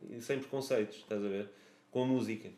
[0.10, 1.50] e sem preconceitos estás a ver?
[1.92, 2.50] Com a música.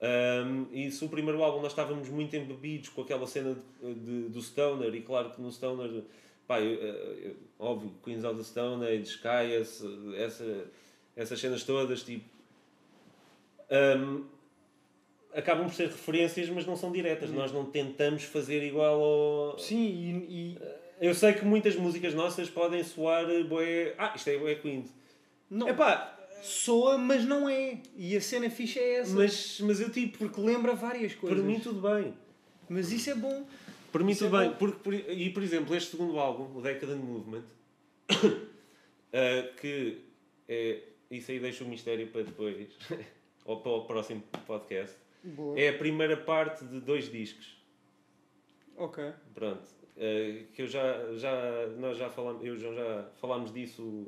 [0.00, 4.28] Um, e se o primeiro álbum nós estávamos muito embebidos com aquela cena de, de,
[4.28, 6.04] do Stoner e claro que no Stoner
[6.46, 9.82] pá, eu, eu, óbvio Queens of the Stone Age, Caius
[10.16, 10.70] essa,
[11.16, 12.37] essas cenas todas tipo
[13.70, 14.24] um,
[15.34, 17.30] acabam por ser referências, mas não são diretas.
[17.30, 17.34] Hum.
[17.34, 19.58] Nós não tentamos fazer igual ao.
[19.58, 20.58] Sim, e, e...
[21.00, 23.94] Eu sei que muitas músicas nossas podem soar boé.
[23.96, 24.84] Ah, isto é boé Queen.
[25.48, 25.68] Não.
[25.68, 27.78] Epá, soa, mas não é.
[27.96, 29.14] E a cena fixa é essa.
[29.14, 30.18] Mas, mas eu tipo.
[30.18, 31.38] Porque lembra várias coisas.
[31.38, 32.14] Para mim tudo bem.
[32.68, 33.46] Mas isso é bom.
[33.92, 34.56] Para mim isso tudo é bem.
[34.56, 37.44] Porque, por, e por exemplo, este segundo álbum, o Decadent Movement,
[38.12, 39.98] uh, que
[40.48, 40.82] é.
[41.10, 42.68] Isso aí deixa o mistério para depois.
[43.48, 44.94] ou para o próximo podcast.
[45.24, 45.58] Boa.
[45.58, 47.56] É a primeira parte de dois discos.
[48.76, 49.02] Ok.
[49.34, 49.66] Pronto.
[49.96, 54.06] Uh, que eu já, já, nós já falamos, eu já, já falámos disso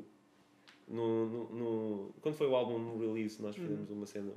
[0.87, 3.61] no, no, no, quando foi o álbum no release, nós hum.
[3.61, 4.31] fizemos uma cena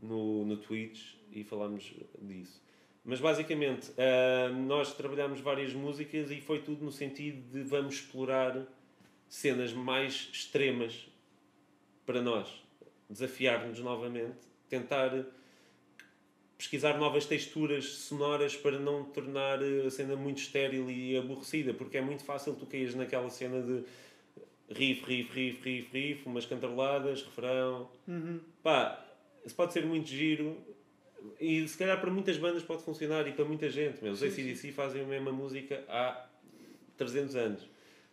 [0.00, 2.60] no, no Twitch e falámos disso.
[3.04, 8.66] Mas basicamente, uh, nós trabalhámos várias músicas e foi tudo no sentido de vamos explorar
[9.28, 11.08] cenas mais extremas
[12.04, 12.63] para nós
[13.14, 14.36] desafiar-nos novamente,
[14.68, 15.24] tentar
[16.58, 22.00] pesquisar novas texturas sonoras para não tornar a cena muito estéril e aborrecida, porque é
[22.00, 23.84] muito fácil tu caís naquela cena de
[24.70, 27.88] riff, riff, riff, riff, riff, umas cantaroladas, refrão.
[28.06, 28.40] Uhum.
[28.62, 29.04] Pá,
[29.44, 30.56] isso pode ser muito giro
[31.40, 34.02] e se calhar para muitas bandas pode funcionar e para muita gente.
[34.02, 36.26] Meu, os ACDC fazem a mesma música há
[36.96, 37.62] 300 anos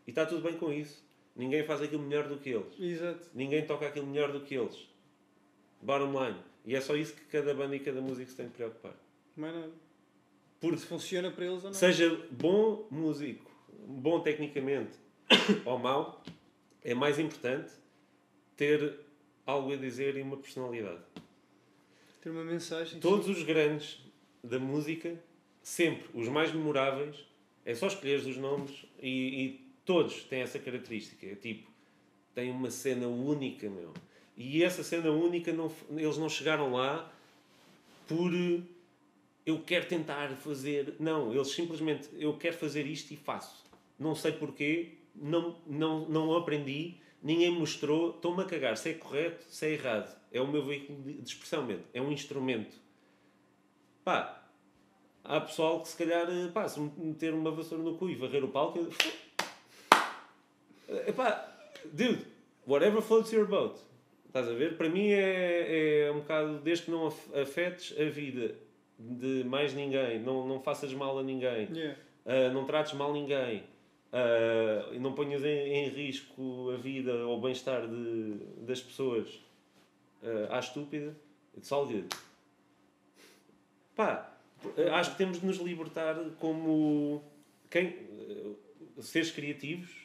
[0.06, 1.04] e está tudo bem com isso.
[1.36, 2.80] Ninguém faz aquilo melhor do que eles.
[2.80, 3.30] Exato.
[3.34, 4.91] Ninguém toca aquilo melhor do que eles.
[5.82, 6.40] Bottom line.
[6.66, 8.96] E é só isso que cada banda e cada músico se tem de preocupar.
[9.36, 9.72] Mas não.
[10.60, 11.74] Porque se funciona para eles ou não.
[11.74, 13.50] Seja bom músico,
[13.88, 14.98] bom tecnicamente
[15.66, 16.24] ou mau,
[16.84, 17.72] é mais importante
[18.56, 19.00] ter
[19.46, 21.02] algo a dizer e uma personalidade.
[22.22, 23.00] Ter uma mensagem.
[23.00, 23.32] Todos sim.
[23.32, 24.00] os grandes
[24.44, 25.20] da música,
[25.64, 27.26] sempre, os mais memoráveis,
[27.66, 29.10] é só escolher os nomes e,
[29.44, 31.26] e todos têm essa característica.
[31.26, 31.72] É tipo,
[32.36, 33.94] tem uma cena única, meu.
[34.44, 37.12] E essa cena única, não, eles não chegaram lá
[38.08, 38.62] por eh,
[39.46, 40.96] eu quero tentar fazer.
[41.00, 43.64] Não, eles simplesmente eu quero fazer isto e faço.
[44.00, 49.46] Não sei porquê, não, não, não aprendi, ninguém mostrou, estou-me a cagar se é correto,
[49.48, 50.20] se é errado.
[50.32, 52.76] É o meu veículo de expressão mesmo, é um instrumento.
[54.04, 54.44] Pá,
[55.24, 58.44] há pessoal que se calhar, eh, pá, se meter uma vassoura no cu e varrer
[58.44, 58.80] o palco,
[61.16, 61.56] pá,
[61.94, 62.26] dude,
[62.66, 63.91] whatever floats your boat.
[64.32, 64.78] Estás a ver?
[64.78, 68.56] Para mim é, é um bocado, desde que não afetes a vida
[68.98, 71.98] de mais ninguém, não, não faças mal a ninguém, Yeah.
[72.26, 73.62] uh, não trates mal ninguém,
[74.14, 79.28] uh, não ponhas em, em risco a vida ou o bem-estar de, das pessoas
[80.24, 81.14] uh, à estúpida,
[81.58, 82.08] it's all good.
[83.98, 84.34] Pá,
[84.94, 87.22] acho que temos de nos libertar como
[87.70, 87.98] quem,
[89.02, 90.01] seres criativos,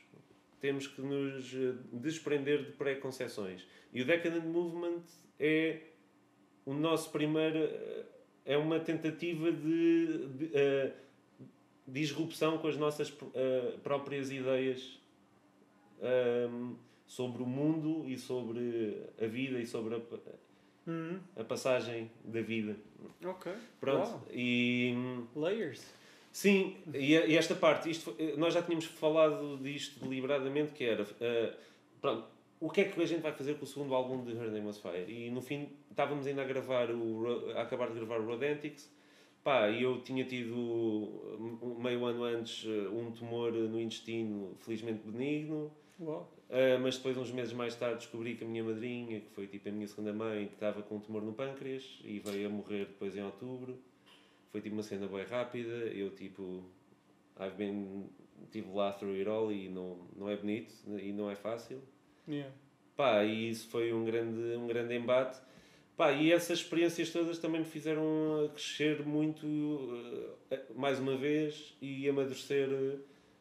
[0.60, 3.66] temos que nos uh, desprender de preconceções.
[3.92, 5.02] E o Decadent Movement
[5.38, 5.80] é
[6.64, 7.58] o nosso primeiro.
[7.64, 8.04] uh,
[8.44, 10.92] É uma tentativa de, de uh,
[11.86, 15.00] disrupção com as nossas uh, próprias ideias
[16.50, 16.76] um,
[17.06, 20.00] sobre o mundo e sobre a vida e sobre a,
[20.88, 21.18] Uhum.
[21.34, 22.76] a passagem da vida.
[23.24, 23.52] Ok.
[23.80, 24.08] Pronto.
[24.08, 24.26] Uau.
[24.32, 24.94] E.
[25.34, 25.82] Layers.
[26.36, 31.02] Sim, e, e esta parte, isto, foi- nós já tínhamos falado disto deliberadamente, que era,
[31.18, 31.54] eh,
[31.98, 32.26] pronto,
[32.60, 34.66] o que é que a gente vai fazer com o segundo álbum de Her Name
[34.66, 35.10] Was Fire?
[35.10, 38.86] E no fim, estávamos ainda a gravar, o, a acabar de gravar o Rodentics,
[39.42, 41.08] pá, e eu tinha tido,
[41.78, 46.30] meio ano antes, eh, um tumor no intestino, felizmente benigno, Uau.
[46.50, 49.70] Uh, mas depois, uns meses mais tarde, descobri que a minha madrinha, que foi tipo
[49.70, 52.84] a minha segunda mãe, que estava com um tumor no pâncreas e veio a morrer
[52.84, 53.78] depois em outubro.
[54.56, 55.68] Foi tipo uma cena bem rápida.
[55.68, 56.64] Eu, tipo,
[57.38, 58.08] I've been,
[58.50, 61.82] tive lá through it all e não, não é bonito e não é fácil.
[62.26, 62.50] Yeah.
[62.96, 65.38] Pá, e isso foi um grande, um grande embate.
[65.94, 72.08] Pá, e essas experiências todas também me fizeram crescer muito, uh, mais uma vez, e
[72.08, 72.66] amadurecer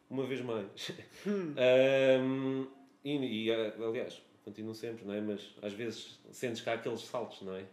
[0.10, 0.92] uma vez mais.
[2.22, 2.68] Um,
[3.06, 5.22] e, e, aliás, continuo sempre, não é?
[5.22, 7.64] Mas às vezes sentes cá aqueles saltos, não é?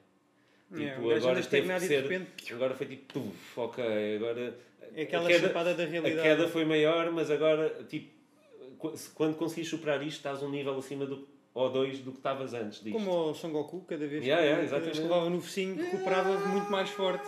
[0.74, 4.58] Tipo, gajo agora teve que ser- repente Agora foi tipo, puf, ok, agora.
[4.94, 6.22] é aquela a queda, chapada da a realidade.
[6.22, 8.10] queda foi maior, mas agora, tipo,
[9.14, 12.82] quando conseguis superar isto, estás um nível acima do, ou dois do que estavas antes
[12.82, 12.96] disto.
[12.98, 15.76] Como o Son Goku, cada vez, Yeah, que, yeah, cada vez que levava no focinho,
[15.76, 17.26] recuperava muito mais forte.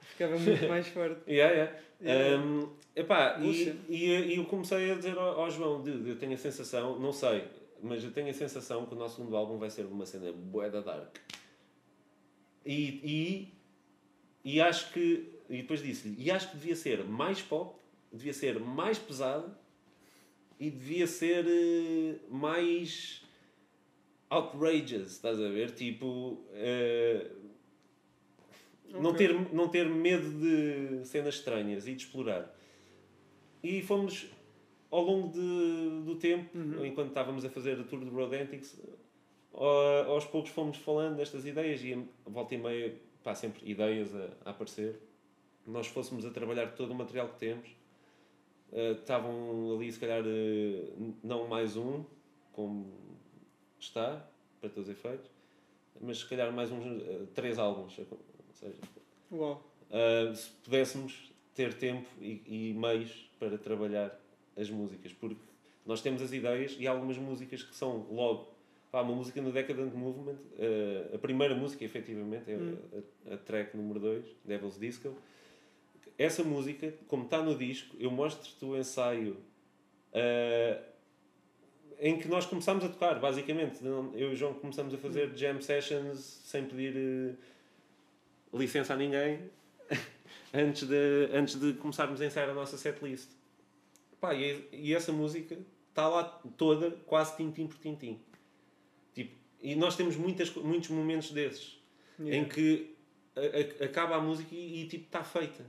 [0.00, 1.20] Ficava muito mais forte.
[1.28, 1.72] Yeah, yeah.
[2.00, 2.36] Yeah.
[2.44, 6.34] Um, epá, e, e, e eu comecei a dizer ao, ao João, "Dude, eu tenho
[6.34, 7.42] a sensação, não sei,
[7.82, 10.70] mas eu tenho a sensação que o nosso segundo álbum vai ser uma cena bué
[10.70, 11.16] da dark.
[12.68, 13.54] E, e,
[14.44, 17.74] e acho que, e depois disse-lhe, e acho que devia ser mais pop,
[18.12, 19.56] devia ser mais pesado
[20.60, 23.22] e devia ser eh, mais
[24.28, 25.70] outrageous, estás a ver?
[25.70, 27.30] Tipo, eh,
[28.90, 29.16] não, Ok.
[29.16, 32.54] ter, não ter medo de cenas estranhas e de explorar.
[33.62, 34.26] E fomos,
[34.90, 36.84] ao longo de, do tempo, Uhum.
[36.84, 38.78] enquanto estávamos a fazer a tour do Rodentics,
[39.58, 44.14] a- aos poucos fomos falando destas ideias e a volta e meia, pá, sempre ideias
[44.14, 45.00] a, a aparecer.
[45.66, 47.68] Nós fôssemos a trabalhar todo o material que temos.
[48.72, 50.92] eh, estavam ali, se calhar, eh,
[51.24, 52.04] não mais um,
[52.52, 52.92] como
[53.78, 54.28] está,
[54.60, 55.30] para todos os efeitos,
[56.00, 57.96] mas se calhar mais uns eh, três álbuns.
[57.98, 58.06] Ou
[58.54, 58.76] seja,
[59.32, 59.62] Uau.
[59.90, 64.18] Uh, se pudéssemos ter tempo e, e meios para trabalhar
[64.56, 65.40] as músicas, porque
[65.86, 68.52] nós temos as ideias e há algumas músicas que são logo.
[68.90, 72.76] Pá, uma música no Decadent Movement, uh, a primeira música, efetivamente, é Hum.
[73.30, 75.14] a, a track número 2, Devil's Disco.
[76.16, 79.36] Essa música, como está no disco, eu mostro-te o ensaio
[80.12, 80.82] uh,
[82.00, 83.84] em que nós começámos a tocar, basicamente.
[83.84, 86.96] Eu e o João começamos a fazer jam sessions sem pedir.
[86.96, 87.36] uh,
[88.58, 89.50] licença a ninguém
[90.54, 93.28] antes de, antes de começarmos a ensaiar a nossa setlist.
[94.18, 95.58] Pá, e, e essa música
[95.90, 96.24] está lá
[96.56, 98.18] toda, quase tintim por tintim.
[99.60, 101.76] E nós temos muitas, muitos momentos desses
[102.20, 102.36] Yeah.
[102.36, 102.94] em que
[103.36, 105.64] a- a- acaba a música e, e, tipo está feita.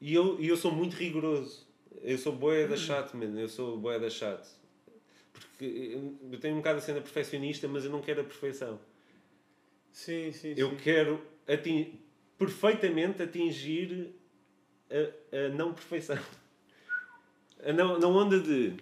[0.00, 1.66] E eu, e eu sou muito rigoroso.
[2.00, 3.38] Eu sou boé da chato, mano.
[3.38, 4.48] Eu sou boé da chato.
[5.32, 5.64] Porque
[6.30, 8.80] eu- tenho um bocado a cena perfeccionista, mas eu não quero a perfeição.
[9.90, 10.76] Sim, sim, Eu sim.
[10.76, 12.00] quero atin
[12.38, 14.14] perfeitamente atingir
[14.90, 16.16] a, a não perfeição.
[17.64, 18.74] A não, na onda de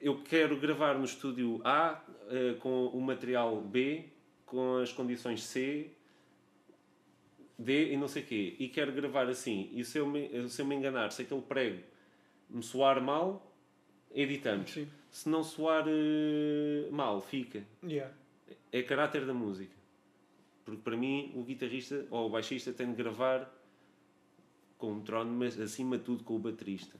[0.00, 4.04] eu quero gravar no estúdio A eh, com o material B,
[4.46, 5.90] com as condições C,
[7.58, 8.56] D e não sei o quê.
[8.58, 9.68] E quero gravar assim.
[9.72, 11.82] E se eu me, se eu me enganar, se aquele prego
[12.48, 13.54] me soar mal,
[14.12, 14.70] editamos.
[14.70, 14.88] Sim.
[15.10, 17.64] Se não soar eh, mal, fica.
[17.82, 18.12] Yeah.
[18.72, 19.74] é caráter da música.
[20.64, 23.52] Porque para mim o guitarrista ou o baixista tem de gravar
[24.78, 26.96] com o trono, mas acima de tudo com o baterista.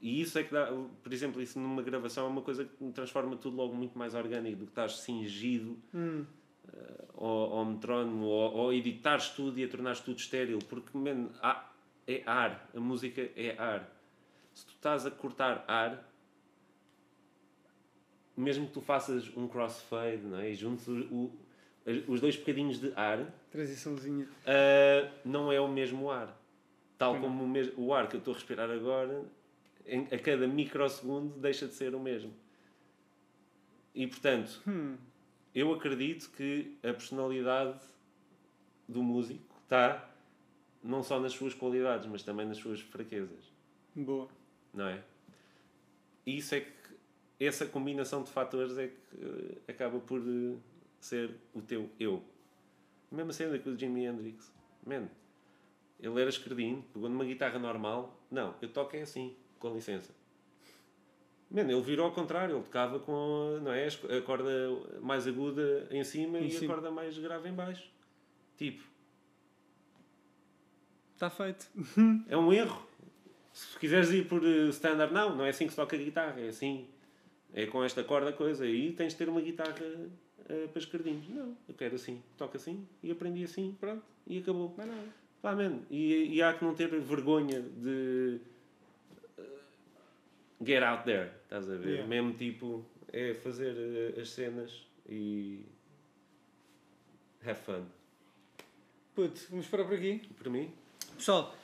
[0.00, 0.66] E isso é que dá,
[1.02, 4.56] por exemplo, isso numa gravação é uma coisa que transforma tudo logo muito mais orgânico
[4.60, 6.24] do que estás cingido Hum.
[6.68, 11.28] uh, ao, ao metrónomo ou, ou editares tudo e a tornares tudo estéril, porque man,
[11.42, 11.68] há-
[12.06, 13.94] é ar, a música é ar.
[14.54, 16.02] Se tu estás a cortar ar,
[18.36, 20.50] mesmo que tu faças um crossfade não é?
[20.50, 21.38] e juntes o- o-
[22.08, 24.24] os dois bocadinhos de ar, Transiçãozinha.
[24.24, 26.36] Uh, não é o mesmo ar.
[26.96, 27.20] Tal não.
[27.22, 29.24] como o, mes- o ar que eu estou a respirar agora,
[30.12, 32.32] a cada microsegundo deixa de ser o mesmo.
[33.94, 34.96] E portanto, Hum.
[35.54, 37.80] eu acredito que a personalidade
[38.88, 40.08] do músico está
[40.82, 43.52] não só nas suas qualidades, mas também nas suas fraquezas.
[43.94, 44.28] Boa.
[44.72, 45.02] Não é?
[46.24, 46.70] E isso é que
[47.44, 50.56] essa combinação de fatores é que eh, acaba por eh,
[51.00, 52.22] ser o teu eu.
[53.10, 54.52] A mesma cena que o Jimi Hendrix.
[54.86, 55.08] Man,
[55.98, 58.18] ele era esquerdino, pegou numa guitarra normal.
[58.30, 60.12] Não, eu toco é assim, com licença.
[61.50, 64.50] Man, ele virou ao contrário, ele tocava com não é, a corda
[65.00, 66.72] mais aguda em cima Em e cima.
[66.72, 67.88] a corda mais grave em baixo.
[68.56, 68.82] Tipo,
[71.14, 71.68] Está Tá feito.
[72.28, 72.88] É um erro.
[73.52, 76.48] Se quiseres ir por eh, standard, não, não é assim que se toca guitarra, é
[76.48, 76.86] assim.
[77.52, 78.64] É com esta corda coisa.
[78.64, 79.74] Aí tens de ter uma guitarra
[80.48, 81.28] eh, para esquerdinhos.
[81.28, 82.22] Não, eu quero assim.
[82.38, 84.72] Toco assim e aprendi assim, pronto, e acabou.
[84.78, 85.08] Mais nada.
[85.42, 85.54] Pá,
[85.90, 88.40] e, e há que não ter vergonha de
[90.60, 91.88] get out there, estás a ver?
[91.88, 92.08] Yeah.
[92.08, 95.66] Mesmo tipo, é fazer eh, as cenas e
[97.44, 97.84] have fun.
[99.14, 100.22] Puto, vamos parar por aqui.
[100.38, 100.72] Para mim,
[101.16, 101.54] Pessoal,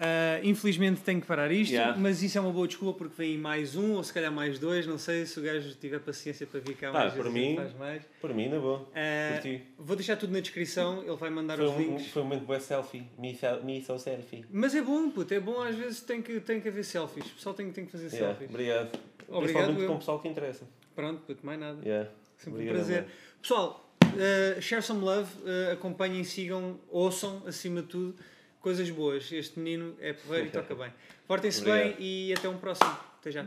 [0.00, 1.94] ah, infelizmente tenho que parar isto, Yeah.
[1.98, 4.86] mas isso é uma boa desculpa porque vem mais um ou se calhar mais dois.
[4.86, 7.74] Não sei se o gajo tiver paciência para vir cá Pá, mais ele mim- faz
[7.74, 8.02] mais.
[8.20, 8.88] para mim, na boa.
[9.34, 9.62] Curti.
[9.78, 12.06] vou deixar tudo na descrição, ele vai mandar Foi os um, links.
[12.08, 13.04] foi um momento bué selfie.
[13.18, 13.36] Me,
[13.84, 14.44] so selfie.
[14.50, 17.26] Mas é bom, puto, é bom às vezes tem que, tem que haver selfies.
[17.26, 18.48] O pessoal tem, tem que fazer Yeah, selfies.
[18.50, 18.98] obrigado.
[19.28, 19.86] Obrigado, Principalmente eu.
[19.88, 20.64] com o pessoal que interessa.
[20.96, 21.78] Pronto, puto, mais nada.
[21.84, 22.10] Yeah.
[22.36, 23.02] Sempre Obrigado, um prazer.
[23.02, 23.12] mano.
[23.42, 28.14] Pessoal, uh, share some love, uh, acompanhem, sigam, ouçam, acima de tudo,
[28.60, 29.30] coisas boas.
[29.32, 30.92] Este menino é porreiro e toca bem.
[31.26, 32.90] Portem-se bem e até um próximo.
[33.20, 33.46] Até já.